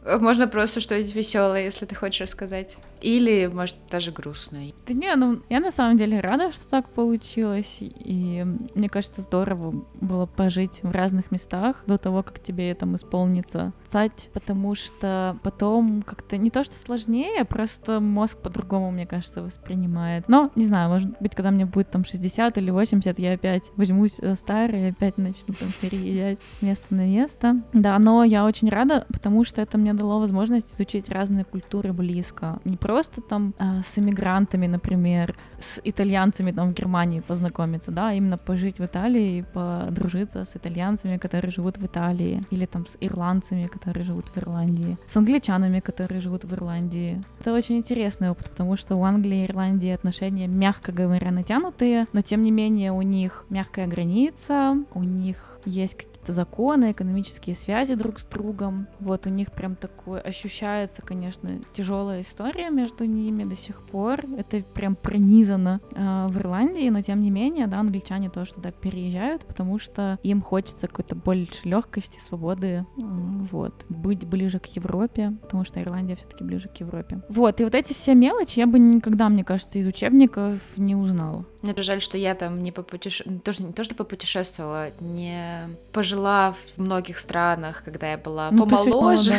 Можно 0.20 0.48
просто 0.48 0.80
что-нибудь 0.80 1.16
веселое, 1.16 1.64
если 1.64 1.86
ты 1.86 1.96
хочешь 1.96 2.22
рассказать. 2.22 2.78
Или, 3.06 3.46
может, 3.46 3.76
даже 3.92 4.12
грустное. 4.12 4.74
Да 4.88 4.94
не, 4.96 5.16
ну, 5.16 5.40
я 5.48 5.60
на 5.60 5.70
самом 5.70 5.96
деле 5.96 6.20
рада, 6.22 6.52
что 6.52 6.68
так 6.68 6.90
получилось. 6.90 7.78
И 7.80 8.44
мне 8.74 8.90
кажется, 8.90 9.22
здорово 9.22 9.86
было 10.02 10.26
пожить 10.26 10.80
в 10.82 10.90
разных 10.90 11.30
местах 11.30 11.84
до 11.86 12.00
того, 12.00 12.24
как 12.24 12.40
тебе 12.40 12.74
там 12.74 12.96
исполнится 12.96 13.74
цать, 13.86 14.32
потому 14.34 14.74
что 14.74 15.38
потом 15.44 16.02
как-то 16.02 16.38
не 16.38 16.50
то, 16.50 16.64
что 16.64 16.80
сложнее, 16.80 17.46
просто 17.46 18.00
мозг 18.00 18.40
по-другому, 18.40 18.90
мне 18.90 19.06
кажется, 19.06 19.44
воспринимает. 19.44 20.28
Но, 20.28 20.50
не 20.56 20.66
знаю, 20.66 20.90
может 20.90 21.12
быть, 21.20 21.36
когда 21.36 21.52
мне 21.52 21.68
будет 21.68 21.92
там 21.92 22.06
60 22.06 22.58
или 22.58 22.72
80, 22.72 23.20
я 23.20 23.34
опять 23.34 23.70
возьмусь 23.76 24.18
за 24.18 24.34
старое 24.34 24.88
и 24.88 24.92
опять 24.92 25.20
начну 25.20 25.54
там 25.54 25.70
переезжать 25.80 26.40
с 26.58 26.64
места 26.64 26.88
на 26.90 27.06
место. 27.06 27.62
Да, 27.72 28.00
но 28.00 28.24
я 28.24 28.46
очень 28.46 28.70
рада, 28.70 29.06
потому 29.10 29.44
что 29.44 29.62
это 29.62 29.78
мне 29.78 29.94
дало 29.94 30.20
возможность 30.20 30.74
изучить 30.74 31.08
разные 31.08 31.46
культуры 31.46 31.94
близко. 31.94 32.60
Не 32.66 32.78
просто 32.78 32.95
там 33.04 33.54
э, 33.60 33.82
с 33.84 33.98
иммигрантами, 33.98 34.68
например, 34.68 35.36
с 35.60 35.82
итальянцами 35.84 36.52
там 36.52 36.72
в 36.72 36.74
Германии 36.74 37.20
познакомиться, 37.20 37.92
да, 37.92 38.14
именно 38.14 38.38
пожить 38.38 38.80
в 38.80 38.86
Италии 38.86 39.40
и 39.40 39.42
подружиться 39.42 40.46
с 40.46 40.56
итальянцами, 40.56 41.18
которые 41.18 41.52
живут 41.52 41.78
в 41.78 41.86
Италии, 41.86 42.44
или 42.52 42.66
там 42.66 42.86
с 42.86 42.98
ирландцами, 43.02 43.68
которые 43.68 44.04
живут 44.04 44.26
в 44.28 44.38
Ирландии, 44.38 44.98
с 45.08 45.18
англичанами, 45.18 45.80
которые 45.80 46.22
живут 46.22 46.44
в 46.44 46.54
Ирландии. 46.54 47.24
Это 47.40 47.54
очень 47.54 47.78
интересный 47.78 48.30
опыт, 48.30 48.50
потому 48.50 48.78
что 48.78 48.96
у 48.96 49.04
Англии 49.04 49.42
и 49.42 49.46
Ирландии 49.46 49.90
отношения, 49.90 50.48
мягко 50.48 50.92
говоря, 50.92 51.32
натянутые, 51.32 52.08
но 52.14 52.22
тем 52.22 52.44
не 52.44 52.52
менее 52.52 52.92
у 52.92 53.02
них 53.02 53.46
мягкая 53.50 53.88
граница, 53.88 54.74
у 54.94 55.04
них 55.04 55.60
есть 55.66 55.96
какие-то 56.26 56.34
законы, 56.34 56.92
экономические 56.92 57.56
связи 57.56 57.94
друг 57.94 58.20
с 58.20 58.26
другом. 58.26 58.88
Вот 59.00 59.28
у 59.28 59.30
них 59.30 59.52
прям 59.52 59.76
такое 59.76 60.20
ощущается, 60.20 61.02
конечно, 61.02 61.60
тяжелая 61.74 62.22
история 62.22 62.70
между 62.72 63.06
ними 63.06 63.44
до 63.44 63.56
сих 63.56 63.82
пор. 63.82 64.26
Это 64.38 64.64
прям 64.74 64.96
пронизано 64.96 65.82
э, 65.92 66.28
в 66.30 66.38
Ирландии, 66.38 66.90
но 66.90 67.02
тем 67.02 67.18
не 67.18 67.30
менее, 67.30 67.68
да, 67.68 67.80
англичане 67.80 68.30
тоже 68.30 68.56
туда 68.56 68.72
переезжают, 68.72 69.46
потому 69.46 69.78
что 69.78 70.18
им 70.24 70.42
хочется 70.42 70.88
какой-то 70.88 71.16
больше 71.16 71.62
легкости, 71.64 72.20
свободы, 72.20 72.86
вот, 72.98 73.86
быть 73.90 74.26
ближе 74.26 74.60
к 74.60 74.66
Европе, 74.68 75.34
потому 75.44 75.64
что 75.66 75.82
Ирландия 75.82 76.16
все-таки 76.16 76.44
ближе 76.44 76.70
к 76.70 76.78
Европе. 76.78 77.22
Вот, 77.30 77.62
и 77.62 77.64
вот 77.64 77.76
эти 77.76 77.94
все 77.94 78.16
мелочи 78.16 78.60
я 78.60 78.68
бы 78.68 78.80
никогда, 78.80 79.30
мне 79.30 79.44
кажется, 79.44 79.78
из 79.78 79.88
учебников 79.88 80.60
не 80.78 80.96
узнала. 80.96 81.46
Мне 81.62 81.74
жаль, 81.78 82.02
что 82.02 82.18
я 82.18 82.36
там 82.36 82.62
не 82.62 82.72
попутеше... 82.72 83.24
тоже 83.44 83.64
не 83.64 83.74
то, 83.74 83.84
что 83.84 83.96
попутешествовала, 83.96 84.92
не 85.00 85.70
пожила 85.92 86.15
в 86.24 86.82
многих 86.82 87.18
странах, 87.20 87.84
когда 87.84 88.12
я 88.12 88.18
была 88.18 88.52
ну, 88.52 88.68
помоложе. 88.68 89.34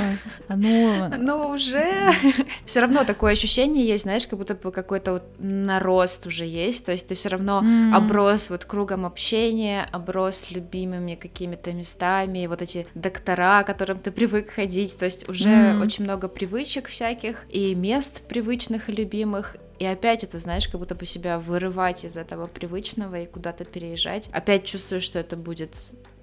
А 0.48 0.56
ну... 0.56 1.08
ну, 1.18 1.48
уже. 1.48 2.12
все 2.64 2.80
равно 2.80 3.04
такое 3.04 3.32
ощущение 3.32 3.86
есть, 3.86 4.04
знаешь, 4.04 4.26
как 4.26 4.38
будто 4.38 4.54
бы 4.54 4.72
какой-то 4.72 5.12
вот 5.12 5.22
нарост 5.38 6.26
уже 6.26 6.44
есть. 6.44 6.86
То 6.86 6.92
есть 6.92 7.08
ты 7.08 7.14
все 7.14 7.28
равно 7.28 7.62
mm. 7.62 7.94
оброс 7.94 8.50
вот 8.50 8.64
кругом 8.64 9.06
общения, 9.06 9.86
оброс 9.92 10.50
любимыми 10.50 11.14
какими-то 11.14 11.72
местами, 11.72 12.46
вот 12.46 12.62
эти 12.62 12.86
доктора, 12.94 13.62
к 13.62 13.66
которым 13.66 13.98
ты 13.98 14.10
привык 14.10 14.50
ходить. 14.50 14.96
То 14.98 15.04
есть 15.04 15.28
уже 15.28 15.48
mm. 15.48 15.82
очень 15.82 16.04
много 16.04 16.28
привычек 16.28 16.88
всяких 16.88 17.46
и 17.50 17.74
мест 17.74 18.22
привычных 18.28 18.88
и 18.88 18.92
любимых. 18.92 19.56
И 19.78 19.84
опять 19.84 20.24
это, 20.24 20.38
знаешь, 20.38 20.68
как 20.68 20.80
будто 20.80 20.94
бы 20.94 21.04
себя 21.04 21.38
вырывать 21.38 22.04
из 22.04 22.16
этого 22.16 22.46
привычного 22.46 23.16
и 23.16 23.26
куда-то 23.26 23.64
переезжать. 23.64 24.28
Опять 24.32 24.64
чувствую, 24.64 25.00
что 25.00 25.18
это 25.18 25.36
будет 25.36 25.76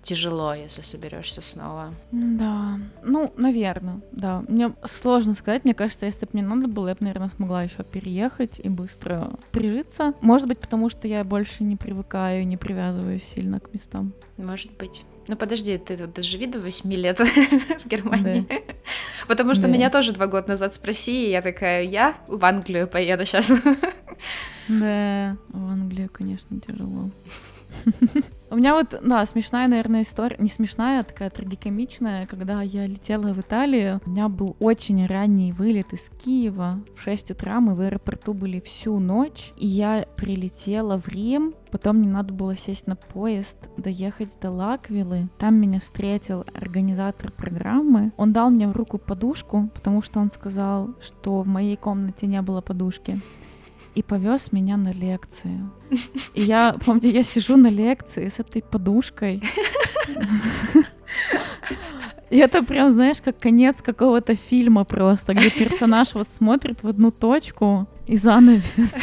тяжело, 0.03 0.53
если 0.53 0.81
соберешься 0.81 1.41
снова. 1.41 1.93
Да, 2.11 2.79
ну, 3.03 3.33
наверное, 3.37 4.01
да. 4.11 4.43
Мне 4.47 4.73
сложно 4.83 5.33
сказать, 5.33 5.63
мне 5.63 5.73
кажется, 5.73 6.05
если 6.05 6.25
бы 6.25 6.31
мне 6.33 6.43
надо 6.43 6.67
было, 6.67 6.89
я 6.89 6.95
бы, 6.95 7.05
наверное, 7.05 7.29
смогла 7.29 7.63
еще 7.63 7.83
переехать 7.83 8.59
и 8.59 8.69
быстро 8.69 9.31
прижиться. 9.51 10.13
Может 10.21 10.47
быть, 10.47 10.59
потому 10.59 10.89
что 10.89 11.07
я 11.07 11.23
больше 11.23 11.63
не 11.63 11.77
привыкаю, 11.77 12.45
не 12.45 12.57
привязываюсь 12.57 13.23
сильно 13.23 13.59
к 13.59 13.73
местам. 13.73 14.13
Может 14.37 14.75
быть. 14.77 15.05
Ну 15.27 15.37
подожди, 15.37 15.77
ты 15.77 15.95
вот 15.95 16.13
доживи 16.13 16.47
до 16.47 16.59
8 16.59 16.93
лет 16.93 17.19
в 17.79 17.87
Германии. 17.87 18.45
Да. 18.47 18.55
Потому 19.27 19.53
что 19.53 19.63
да. 19.63 19.69
меня 19.69 19.89
тоже 19.89 20.11
два 20.11 20.27
года 20.27 20.49
назад 20.49 20.73
спроси, 20.73 21.27
и 21.27 21.31
я 21.31 21.41
такая, 21.41 21.83
я 21.83 22.15
в 22.27 22.43
Англию 22.43 22.87
поеду 22.87 23.25
сейчас. 23.25 23.51
Да, 24.67 25.37
в 25.49 25.69
Англию, 25.69 26.09
конечно, 26.09 26.59
тяжело. 26.59 27.09
У 28.53 28.55
меня 28.55 28.75
вот, 28.75 28.99
да, 29.03 29.25
смешная, 29.25 29.67
наверное, 29.67 30.03
история, 30.03 30.35
не 30.37 30.47
смешная, 30.47 30.99
а 30.99 31.03
такая 31.03 31.31
трагикомичная, 31.31 32.27
когда 32.27 32.61
я 32.61 32.85
летела 32.85 33.33
в 33.33 33.39
Италию, 33.39 33.99
у 34.05 34.11
меня 34.11 34.29
был 34.29 34.55
очень 34.59 35.07
ранний 35.07 35.51
вылет 35.51 35.91
из 35.91 36.07
Киева, 36.23 36.79
в 36.95 37.01
6 37.01 37.31
утра 37.31 37.59
мы 37.59 37.73
в 37.73 37.81
аэропорту 37.81 38.35
были 38.35 38.59
всю 38.59 38.99
ночь, 38.99 39.53
и 39.57 39.65
я 39.65 40.05
прилетела 40.15 40.99
в 40.99 41.07
Рим, 41.07 41.55
потом 41.71 41.97
мне 41.97 42.09
надо 42.09 42.31
было 42.31 42.55
сесть 42.55 42.85
на 42.85 42.95
поезд, 42.95 43.57
доехать 43.77 44.29
до 44.39 44.51
Лаквилы, 44.51 45.29
там 45.39 45.55
меня 45.55 45.79
встретил 45.79 46.45
организатор 46.53 47.31
программы, 47.31 48.11
он 48.17 48.33
дал 48.33 48.51
мне 48.51 48.67
в 48.67 48.73
руку 48.73 48.99
подушку, 48.99 49.71
потому 49.73 50.03
что 50.03 50.19
он 50.19 50.29
сказал, 50.29 50.91
что 51.01 51.41
в 51.41 51.47
моей 51.47 51.75
комнате 51.75 52.27
не 52.27 52.39
было 52.43 52.61
подушки 52.61 53.19
и 53.95 54.03
повез 54.03 54.51
меня 54.51 54.77
на 54.77 54.91
лекцию. 54.91 55.71
И 56.34 56.41
я 56.41 56.75
помню, 56.86 57.10
я 57.10 57.23
сижу 57.23 57.58
на 57.58 57.67
лекции 57.67 58.27
с 58.27 58.39
этой 58.39 58.62
подушкой. 58.62 59.41
И 62.29 62.38
это 62.38 62.63
прям, 62.63 62.91
знаешь, 62.91 63.21
как 63.23 63.38
конец 63.38 63.82
какого-то 63.82 64.36
фильма 64.36 64.86
просто, 64.86 65.34
где 65.36 65.51
персонаж 65.51 66.15
вот 66.15 66.29
смотрит 66.29 66.82
в 66.82 66.88
одну 66.88 67.12
точку 67.12 67.88
и 68.08 68.17
занавес. 68.17 68.93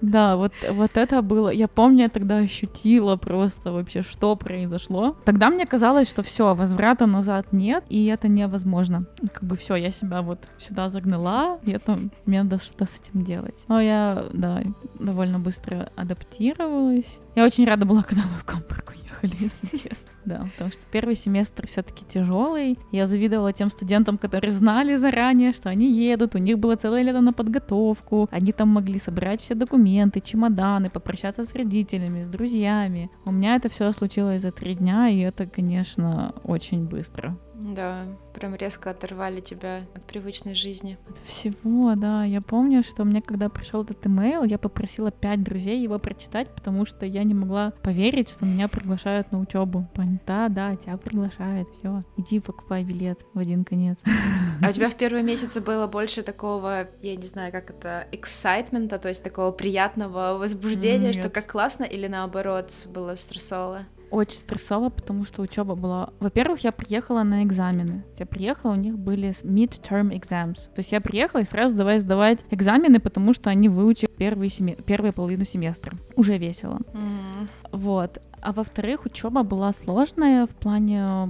Да, 0.00 0.36
вот, 0.36 0.52
вот 0.70 0.96
это 0.96 1.22
было. 1.22 1.48
Я 1.48 1.68
помню, 1.68 2.04
я 2.04 2.08
тогда 2.08 2.38
ощутила 2.38 3.16
просто 3.16 3.72
вообще, 3.72 4.02
что 4.02 4.36
произошло. 4.36 5.16
Тогда 5.24 5.50
мне 5.50 5.66
казалось, 5.66 6.08
что 6.08 6.22
все, 6.22 6.54
возврата 6.54 7.06
назад 7.06 7.52
нет, 7.52 7.84
и 7.88 8.06
это 8.06 8.28
невозможно. 8.28 9.06
Как 9.32 9.44
бы 9.44 9.56
все, 9.56 9.76
я 9.76 9.90
себя 9.90 10.22
вот 10.22 10.48
сюда 10.58 10.88
загнала, 10.88 11.58
и 11.64 11.72
это 11.72 11.98
мне 12.26 12.42
надо 12.42 12.58
что-то 12.58 12.86
с 12.86 13.00
этим 13.00 13.24
делать. 13.24 13.64
Но 13.68 13.80
я, 13.80 14.24
да, 14.32 14.62
довольно 14.98 15.38
быстро 15.38 15.90
адаптировалась. 15.96 17.18
Я 17.34 17.44
очень 17.44 17.66
рада 17.66 17.84
была, 17.84 18.02
когда 18.02 18.22
мы 18.22 18.38
в 18.40 18.44
Камбург 18.44 18.94
уехали, 19.22 19.36
если 19.40 19.76
честно. 19.76 20.08
Да, 20.24 20.46
потому 20.52 20.70
что 20.72 20.82
первый 20.90 21.14
семестр 21.14 21.66
все-таки 21.66 22.04
тяжелый. 22.04 22.78
Я 22.92 23.06
завидовала 23.06 23.52
тем 23.52 23.70
студентам, 23.70 24.18
которые 24.18 24.50
знали 24.50 24.96
заранее, 24.96 25.52
что 25.52 25.70
они 25.70 25.90
едут, 25.90 26.34
у 26.34 26.38
них 26.38 26.58
было 26.58 26.76
целое 26.76 27.02
лето 27.02 27.20
на 27.20 27.32
подготовку, 27.32 28.28
они 28.30 28.52
там 28.52 28.68
могли 28.68 28.98
собрать 28.98 29.40
все 29.40 29.54
документы, 29.54 30.20
чемоданы, 30.20 30.90
попрощаться 30.90 31.44
с 31.44 31.54
родителями, 31.54 32.22
с 32.22 32.28
друзьями. 32.28 33.10
У 33.24 33.32
меня 33.32 33.56
это 33.56 33.68
все 33.68 33.92
случилось 33.92 34.42
за 34.42 34.52
три 34.52 34.74
дня, 34.74 35.08
и 35.08 35.20
это, 35.20 35.46
конечно, 35.46 36.34
очень 36.44 36.84
быстро. 36.84 37.38
Да, 37.60 38.06
прям 38.34 38.54
резко 38.54 38.90
оторвали 38.90 39.40
тебя 39.40 39.82
от 39.94 40.04
привычной 40.04 40.54
жизни. 40.54 40.96
От 41.08 41.18
всего, 41.18 41.94
да. 41.96 42.24
Я 42.24 42.40
помню, 42.40 42.84
что 42.84 43.04
мне, 43.04 43.20
когда 43.20 43.48
пришел 43.48 43.82
этот 43.82 44.06
имейл, 44.06 44.44
я 44.44 44.58
попросила 44.58 45.10
пять 45.10 45.42
друзей 45.42 45.82
его 45.82 45.98
прочитать, 45.98 46.48
потому 46.54 46.86
что 46.86 47.04
я 47.04 47.24
не 47.24 47.34
могла 47.34 47.72
поверить, 47.82 48.28
что 48.28 48.46
меня 48.46 48.68
приглашают 48.68 49.32
на 49.32 49.40
учебу. 49.40 49.88
Да, 50.26 50.48
да, 50.48 50.76
тебя 50.76 50.96
приглашают, 50.96 51.68
все. 51.78 52.00
Иди 52.16 52.38
покупай 52.38 52.84
билет 52.84 53.20
в 53.34 53.38
один 53.38 53.64
конец. 53.64 53.98
А 54.62 54.68
у 54.68 54.72
тебя 54.72 54.88
в 54.88 54.94
первые 54.94 55.24
месяцы 55.24 55.60
было 55.60 55.88
больше 55.88 56.22
такого, 56.22 56.88
я 57.02 57.16
не 57.16 57.26
знаю, 57.26 57.50
как 57.50 57.70
это, 57.70 58.06
эксайтмента, 58.12 58.98
то 58.98 59.08
есть 59.08 59.24
такого 59.24 59.50
приятного 59.50 60.38
возбуждения, 60.38 61.08
Нет. 61.08 61.16
что 61.16 61.28
как 61.28 61.50
классно, 61.50 61.84
или 61.84 62.06
наоборот 62.06 62.72
было 62.86 63.16
стрессово? 63.16 63.82
Очень 64.10 64.38
стрессово, 64.38 64.88
потому 64.90 65.24
что 65.24 65.42
учеба 65.42 65.74
была... 65.74 66.10
Во-первых, 66.20 66.60
я 66.60 66.72
приехала 66.72 67.22
на 67.22 67.44
экзамены. 67.44 68.04
Я 68.18 68.26
приехала, 68.26 68.72
у 68.72 68.76
них 68.76 68.98
были 68.98 69.30
mid-term 69.42 70.10
exams. 70.10 70.68
То 70.74 70.78
есть 70.78 70.92
я 70.92 71.00
приехала 71.00 71.40
и 71.40 71.44
сразу 71.44 71.76
давай 71.76 71.98
сдавать 71.98 72.40
экзамены, 72.50 73.00
потому 73.00 73.32
что 73.32 73.50
они 73.50 73.68
выучили 73.68 74.10
первые, 74.16 74.50
семи... 74.50 74.76
первую 74.86 75.12
половину 75.12 75.44
семестра. 75.44 75.96
Уже 76.16 76.38
весело. 76.38 76.80
Mm. 76.92 77.48
Вот. 77.72 78.20
А 78.40 78.52
во-вторых, 78.52 79.04
учеба 79.04 79.42
была 79.42 79.72
сложная 79.72 80.46
в 80.46 80.50
плане 80.50 81.28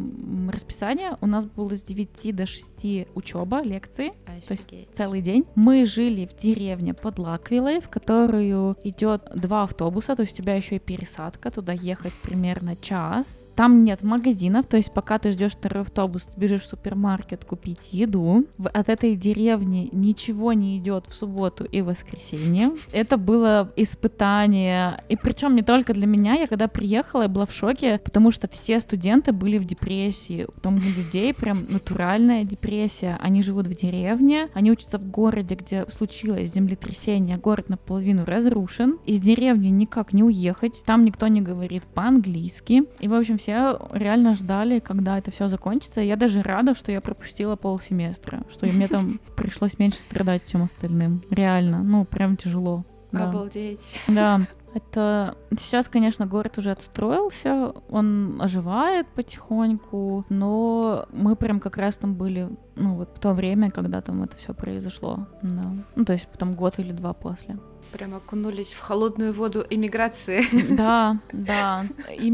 расписания. 0.51 1.17
У 1.21 1.27
нас 1.27 1.47
было 1.47 1.75
с 1.75 1.83
9 1.83 2.37
до 2.37 2.47
6 2.47 3.07
учеба, 3.15 3.63
лекции, 3.63 4.13
Офигеть. 4.27 4.47
то 4.47 4.53
есть 4.53 4.95
целый 4.95 5.23
день. 5.23 5.45
Мы 5.55 5.85
жили 5.85 6.27
в 6.27 6.37
деревне 6.37 6.95
под 6.95 7.19
Лаквилой, 7.19 7.81
в 7.81 7.89
которую 7.89 8.77
идет 8.85 9.31
два 9.35 9.63
автобуса, 9.63 10.17
то 10.17 10.23
есть 10.23 10.35
у 10.35 10.43
тебя 10.43 10.55
еще 10.55 10.77
и 10.77 10.79
пересадка, 10.79 11.51
туда 11.51 11.73
ехать 11.73 12.13
примерно 12.23 12.77
час. 12.77 13.47
Там 13.57 13.85
нет 13.85 14.03
магазинов, 14.03 14.67
то 14.67 14.77
есть 14.77 14.93
пока 14.93 15.19
ты 15.19 15.31
ждешь 15.31 15.53
второй 15.53 15.83
автобус, 15.85 16.25
ты 16.25 16.39
бежишь 16.39 16.63
в 16.63 16.67
супермаркет 16.67 17.45
купить 17.45 17.89
еду. 17.93 18.45
От 18.63 18.89
этой 18.89 19.17
деревни 19.17 19.89
ничего 19.93 20.53
не 20.53 20.79
идет 20.79 21.07
в 21.09 21.15
субботу 21.15 21.65
и 21.65 21.81
воскресенье. 21.81 22.71
Это 22.93 23.17
было 23.17 23.73
испытание, 23.77 25.03
и 25.09 25.17
причем 25.17 25.57
не 25.57 25.63
только 25.63 25.95
для 25.95 26.07
меня, 26.07 26.28
я 26.35 26.47
когда 26.47 26.69
приехала 26.69 26.89
приехала, 26.89 27.23
я 27.23 27.29
была 27.29 27.47
в 27.47 27.53
шоке, 27.53 27.99
потому 27.99 28.31
что 28.31 28.49
все 28.49 28.81
студенты 28.81 29.33
были 29.33 29.59
в 29.59 29.65
депрессии. 29.65 30.47
Там 30.63 30.77
у 30.77 30.79
людей 30.79 31.35
прям 31.35 31.67
натуральная 31.69 32.45
депрессия. 32.45 33.19
Они 33.21 33.43
живут 33.43 33.67
в 33.67 33.75
деревне, 33.75 34.49
они 34.55 34.71
учатся 34.73 34.99
в 34.99 35.07
городе, 35.11 35.55
где 35.55 35.85
случилось 35.91 36.53
землетрясение, 36.53 37.37
город 37.37 37.69
наполовину 37.69 38.25
разрушен. 38.25 38.99
Из 39.07 39.21
деревни 39.21 39.69
никак 39.69 40.13
не 40.13 40.23
уехать, 40.23 40.83
там 40.85 41.05
никто 41.05 41.29
не 41.29 41.41
говорит 41.41 41.85
по-английски. 41.85 42.85
И, 43.01 43.09
в 43.09 43.15
общем, 43.15 43.39
все 43.39 43.79
реально 43.93 44.35
ждали, 44.35 44.81
когда 44.81 45.19
это 45.19 45.31
все 45.31 45.49
закончится. 45.49 46.01
Я 46.01 46.17
даже 46.17 46.43
рада, 46.43 46.75
что 46.75 46.91
я 46.91 47.01
пропустила 47.01 47.57
полсеместра, 47.57 48.43
что 48.51 48.67
мне 48.67 48.89
там 48.89 49.21
пришлось 49.37 49.79
меньше 49.79 49.99
страдать, 49.99 50.43
чем 50.47 50.63
остальным. 50.63 51.23
Реально, 51.31 51.83
ну, 51.83 52.05
прям 52.05 52.37
тяжело. 52.37 52.85
Да. 53.13 53.29
Обалдеть. 53.29 54.01
Да. 54.09 54.43
Это 54.75 55.37
сейчас, 55.57 55.89
конечно, 55.89 56.27
город 56.27 56.59
уже 56.59 56.71
отстроился, 56.71 57.73
он 57.89 58.41
оживает 58.41 59.07
потихоньку, 59.09 60.25
но 60.29 61.07
мы 61.13 61.37
прям 61.37 61.59
как 61.61 61.79
раз 61.79 61.97
там 61.97 62.15
были, 62.15 62.49
ну 62.77 62.95
вот 62.95 63.17
в 63.17 63.21
то 63.21 63.33
время, 63.33 63.71
когда 63.71 64.01
там 64.01 64.23
это 64.23 64.37
все 64.37 64.53
произошло, 64.55 65.27
да. 65.43 65.73
Ну 65.97 66.05
то 66.05 66.13
есть 66.13 66.29
потом 66.29 66.53
год 66.53 66.79
или 66.79 66.93
два 66.93 67.13
после. 67.13 67.59
Прям 67.93 68.15
окунулись 68.15 68.73
в 68.73 68.81
холодную 68.81 69.33
воду 69.33 69.65
эмиграции. 69.69 70.45
Да, 70.79 71.19
да. 71.33 71.85
И, 72.21 72.33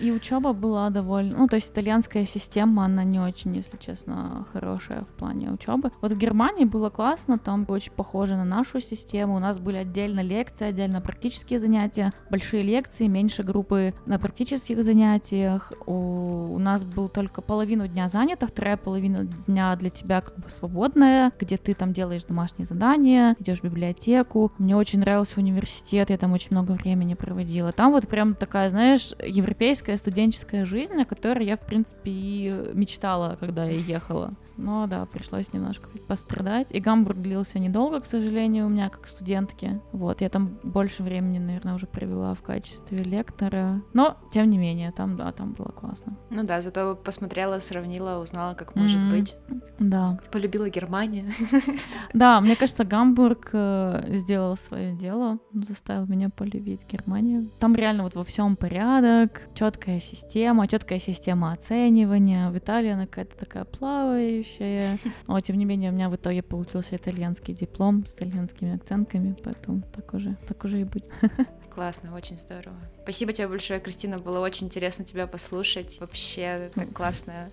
и 0.00 0.12
учеба 0.12 0.52
была 0.52 0.88
довольно... 0.90 1.36
Ну, 1.36 1.48
то 1.48 1.56
есть 1.56 1.70
итальянская 1.70 2.24
система, 2.26 2.84
она 2.84 3.04
не 3.04 3.18
очень, 3.18 3.54
если 3.56 3.76
честно, 3.76 4.46
хорошая 4.52 5.02
в 5.02 5.12
плане 5.14 5.50
учебы. 5.50 5.90
Вот 6.00 6.12
в 6.12 6.16
Германии 6.16 6.64
было 6.64 6.90
классно, 6.90 7.38
там 7.38 7.64
очень 7.68 7.92
похоже 7.92 8.36
на 8.36 8.44
нашу 8.44 8.80
систему. 8.80 9.36
У 9.36 9.38
нас 9.40 9.58
были 9.58 9.78
отдельно 9.78 10.20
лекции, 10.20 10.68
отдельно 10.68 11.00
практические 11.00 11.58
занятия, 11.58 12.12
большие 12.30 12.62
лекции, 12.62 13.08
меньше 13.08 13.42
группы 13.42 13.94
на 14.06 14.18
практических 14.18 14.82
занятиях. 14.82 15.72
У, 15.86 16.54
у 16.54 16.58
нас 16.58 16.84
был 16.84 17.08
только 17.08 17.42
половину 17.42 17.88
дня 17.88 18.08
занята, 18.08 18.46
вторая 18.46 18.76
половина 18.76 19.24
дня 19.24 19.74
для 19.76 19.90
тебя 19.90 20.20
как 20.20 20.38
бы 20.38 20.48
свободная, 20.50 21.32
где 21.38 21.56
ты 21.56 21.74
там 21.74 21.92
делаешь 21.92 22.24
домашние 22.24 22.66
задания, 22.66 23.36
идешь 23.40 23.60
в 23.60 23.64
библиотеку. 23.64 24.52
Мне 24.58 24.76
очень 24.76 24.91
очень 24.92 25.00
нравился 25.00 25.40
университет, 25.40 26.10
я 26.10 26.18
там 26.18 26.34
очень 26.34 26.48
много 26.50 26.72
времени 26.72 27.14
проводила. 27.14 27.72
Там 27.72 27.92
вот 27.92 28.06
прям 28.06 28.34
такая, 28.34 28.68
знаешь, 28.68 29.12
европейская 29.24 29.96
студенческая 29.96 30.66
жизнь, 30.66 31.00
о 31.00 31.06
которой 31.06 31.46
я, 31.46 31.56
в 31.56 31.60
принципе, 31.60 32.10
и 32.10 32.70
мечтала, 32.74 33.38
когда 33.40 33.64
я 33.64 33.78
ехала. 33.78 34.34
Но 34.58 34.86
да, 34.86 35.06
пришлось 35.06 35.50
немножко 35.54 35.88
пострадать. 36.08 36.72
И 36.72 36.80
Гамбург 36.80 37.16
длился 37.16 37.58
недолго, 37.58 38.00
к 38.00 38.06
сожалению, 38.06 38.66
у 38.66 38.68
меня 38.68 38.90
как 38.90 39.06
студентки. 39.06 39.80
Вот, 39.92 40.20
я 40.20 40.28
там 40.28 40.58
больше 40.62 41.02
времени, 41.02 41.38
наверное, 41.38 41.74
уже 41.74 41.86
провела 41.86 42.34
в 42.34 42.42
качестве 42.42 42.98
лектора. 42.98 43.80
Но, 43.94 44.18
тем 44.30 44.50
не 44.50 44.58
менее, 44.58 44.92
там, 44.92 45.16
да, 45.16 45.32
там 45.32 45.52
было 45.52 45.68
классно. 45.68 46.18
Ну 46.28 46.44
да, 46.44 46.60
зато 46.60 46.94
посмотрела, 46.96 47.60
сравнила, 47.60 48.20
узнала, 48.22 48.52
как 48.52 48.76
может 48.76 49.00
mm-hmm. 49.00 49.10
быть. 49.10 49.34
Да. 49.78 50.18
Полюбила 50.30 50.68
Германию. 50.68 51.26
Да, 52.12 52.40
мне 52.40 52.56
кажется, 52.56 52.84
Гамбург 52.84 53.50
э, 53.52 54.04
сделал 54.16 54.56
свое 54.82 54.94
дело, 54.94 55.38
заставил 55.52 56.06
меня 56.06 56.28
полюбить 56.28 56.86
Германию. 56.90 57.48
Там 57.60 57.74
реально 57.74 58.02
вот 58.02 58.14
во 58.14 58.24
всем 58.24 58.56
порядок, 58.56 59.42
четкая 59.54 60.00
система, 60.00 60.66
четкая 60.66 60.98
система 60.98 61.52
оценивания. 61.52 62.50
В 62.50 62.58
Италии 62.58 62.90
она 62.90 63.06
какая-то 63.06 63.36
такая 63.36 63.64
плавающая. 63.64 64.98
Но, 65.26 65.38
тем 65.40 65.56
не 65.56 65.64
менее, 65.64 65.90
у 65.90 65.94
меня 65.94 66.08
в 66.08 66.16
итоге 66.16 66.42
получился 66.42 66.96
итальянский 66.96 67.54
диплом 67.54 68.04
с 68.06 68.14
итальянскими 68.14 68.74
акцентами, 68.74 69.36
поэтому 69.44 69.82
так 69.94 70.12
уже, 70.14 70.36
так 70.48 70.64
уже 70.64 70.80
и 70.80 70.84
будет. 70.84 71.08
Классно, 71.74 72.14
очень 72.14 72.36
здорово. 72.36 72.76
Спасибо 73.02 73.32
тебе 73.32 73.48
большое, 73.48 73.80
Кристина, 73.80 74.18
было 74.18 74.40
очень 74.40 74.66
интересно 74.66 75.06
тебя 75.06 75.26
послушать. 75.26 75.98
Вообще, 76.00 76.70
так 76.74 76.92
классно. 76.92 77.48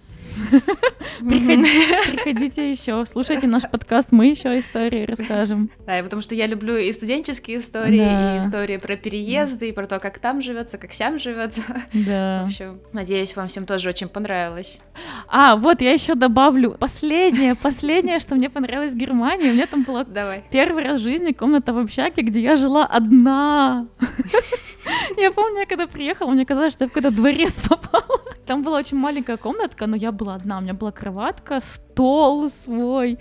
Приходите 1.20 2.70
еще, 2.70 3.06
слушайте 3.06 3.48
наш 3.48 3.63
подкаст, 3.63 4.12
мы 4.12 4.28
еще 4.28 4.60
истории 4.60 5.06
расскажем. 5.06 5.72
Да, 5.86 5.98
и 5.98 6.04
потому 6.04 6.22
что 6.22 6.36
я 6.36 6.48
люблю 6.48 6.76
и 6.76 6.92
студенческие 7.20 7.60
истории, 7.60 8.38
и 8.38 8.40
истории 8.40 8.78
про 8.78 8.96
переезды, 8.96 9.70
и 9.70 9.72
про 9.72 9.88
то, 9.88 10.00
как 10.00 10.20
там 10.20 10.42
живется, 10.42 10.78
как 10.78 10.94
сям 10.94 11.20
живется. 11.20 11.62
Да. 11.94 12.44
В 12.44 12.48
общем, 12.48 12.80
надеюсь, 12.94 13.36
вам 13.36 13.48
всем 13.48 13.66
тоже 13.66 13.90
очень 13.90 14.08
понравилось. 14.08 14.80
А, 15.28 15.56
вот 15.56 15.82
я 15.82 15.92
еще 15.92 16.16
добавлю 16.16 16.72
последнее, 16.72 17.56
последнее, 17.56 18.20
что 18.20 18.36
мне 18.36 18.50
понравилось 18.50 18.94
в 18.94 18.98
Германии. 18.98 19.50
У 19.50 19.54
меня 19.54 19.68
там 19.68 19.84
была 19.84 20.04
Давай. 20.04 20.44
первый 20.52 20.84
раз 20.84 21.02
в 21.02 21.04
жизни 21.04 21.32
комната 21.32 21.74
в 21.74 21.78
общаге, 21.78 22.24
где 22.24 22.42
я 22.42 22.56
жила 22.56 22.86
одна. 22.86 23.88
Я 25.18 25.32
помню, 25.32 25.60
я 25.60 25.66
когда 25.66 25.88
приехала, 25.88 26.32
мне 26.32 26.46
казалось, 26.46 26.74
что 26.74 26.86
я 26.86 26.88
в 26.90 26.94
какой-то 26.94 27.16
дворец 27.16 27.62
попала. 27.62 28.22
Там 28.50 28.64
была 28.64 28.80
очень 28.80 28.98
маленькая 28.98 29.38
комнатка, 29.38 29.86
но 29.86 29.96
я 29.96 30.12
была 30.12 30.34
одна. 30.34 30.58
У 30.58 30.62
меня 30.62 30.74
была 30.74 30.92
кроватка, 30.92 31.60
стол 31.62 32.50
свой. 32.50 33.20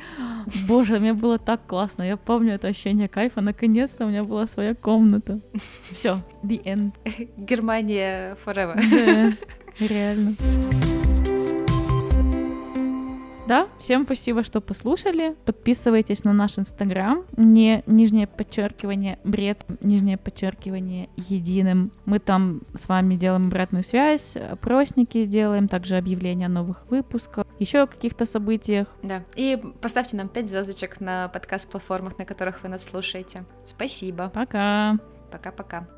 Боже, 0.66 0.98
мне 0.98 1.12
было 1.12 1.38
так 1.38 1.66
классно. 1.66 2.02
Я 2.02 2.16
помню 2.16 2.54
это 2.54 2.68
ощущение 2.68 3.08
кайфа. 3.08 3.42
Наконец-то 3.42 4.06
у 4.06 4.08
меня 4.08 4.24
была 4.24 4.46
своя 4.46 4.74
комната. 4.74 5.40
Все, 5.90 6.22
the 6.42 6.64
end. 6.64 6.92
Германия 7.36 8.38
forever. 8.42 8.80
Да, 8.90 9.86
реально. 9.86 10.34
Да, 13.48 13.66
всем 13.78 14.04
спасибо, 14.04 14.44
что 14.44 14.60
послушали. 14.60 15.34
Подписывайтесь 15.46 16.22
на 16.22 16.34
наш 16.34 16.58
инстаграм. 16.58 17.24
Не 17.34 17.82
нижнее 17.86 18.26
подчеркивание 18.26 19.18
бред, 19.24 19.64
нижнее 19.80 20.18
подчеркивание 20.18 21.08
единым. 21.16 21.90
Мы 22.04 22.18
там 22.18 22.60
с 22.74 22.88
вами 22.88 23.14
делаем 23.14 23.46
обратную 23.46 23.84
связь, 23.84 24.36
опросники 24.36 25.24
делаем, 25.24 25.66
также 25.66 25.96
объявления 25.96 26.44
о 26.44 26.50
новых 26.50 26.84
выпусках, 26.90 27.46
еще 27.58 27.84
о 27.84 27.86
каких-то 27.86 28.26
событиях. 28.26 28.86
Да, 29.02 29.24
и 29.34 29.58
поставьте 29.80 30.18
нам 30.18 30.28
5 30.28 30.50
звездочек 30.50 31.00
на 31.00 31.28
подкаст-платформах, 31.28 32.18
на 32.18 32.26
которых 32.26 32.62
вы 32.62 32.68
нас 32.68 32.84
слушаете. 32.84 33.44
Спасибо. 33.64 34.28
Пока. 34.28 34.98
Пока-пока. 35.32 35.88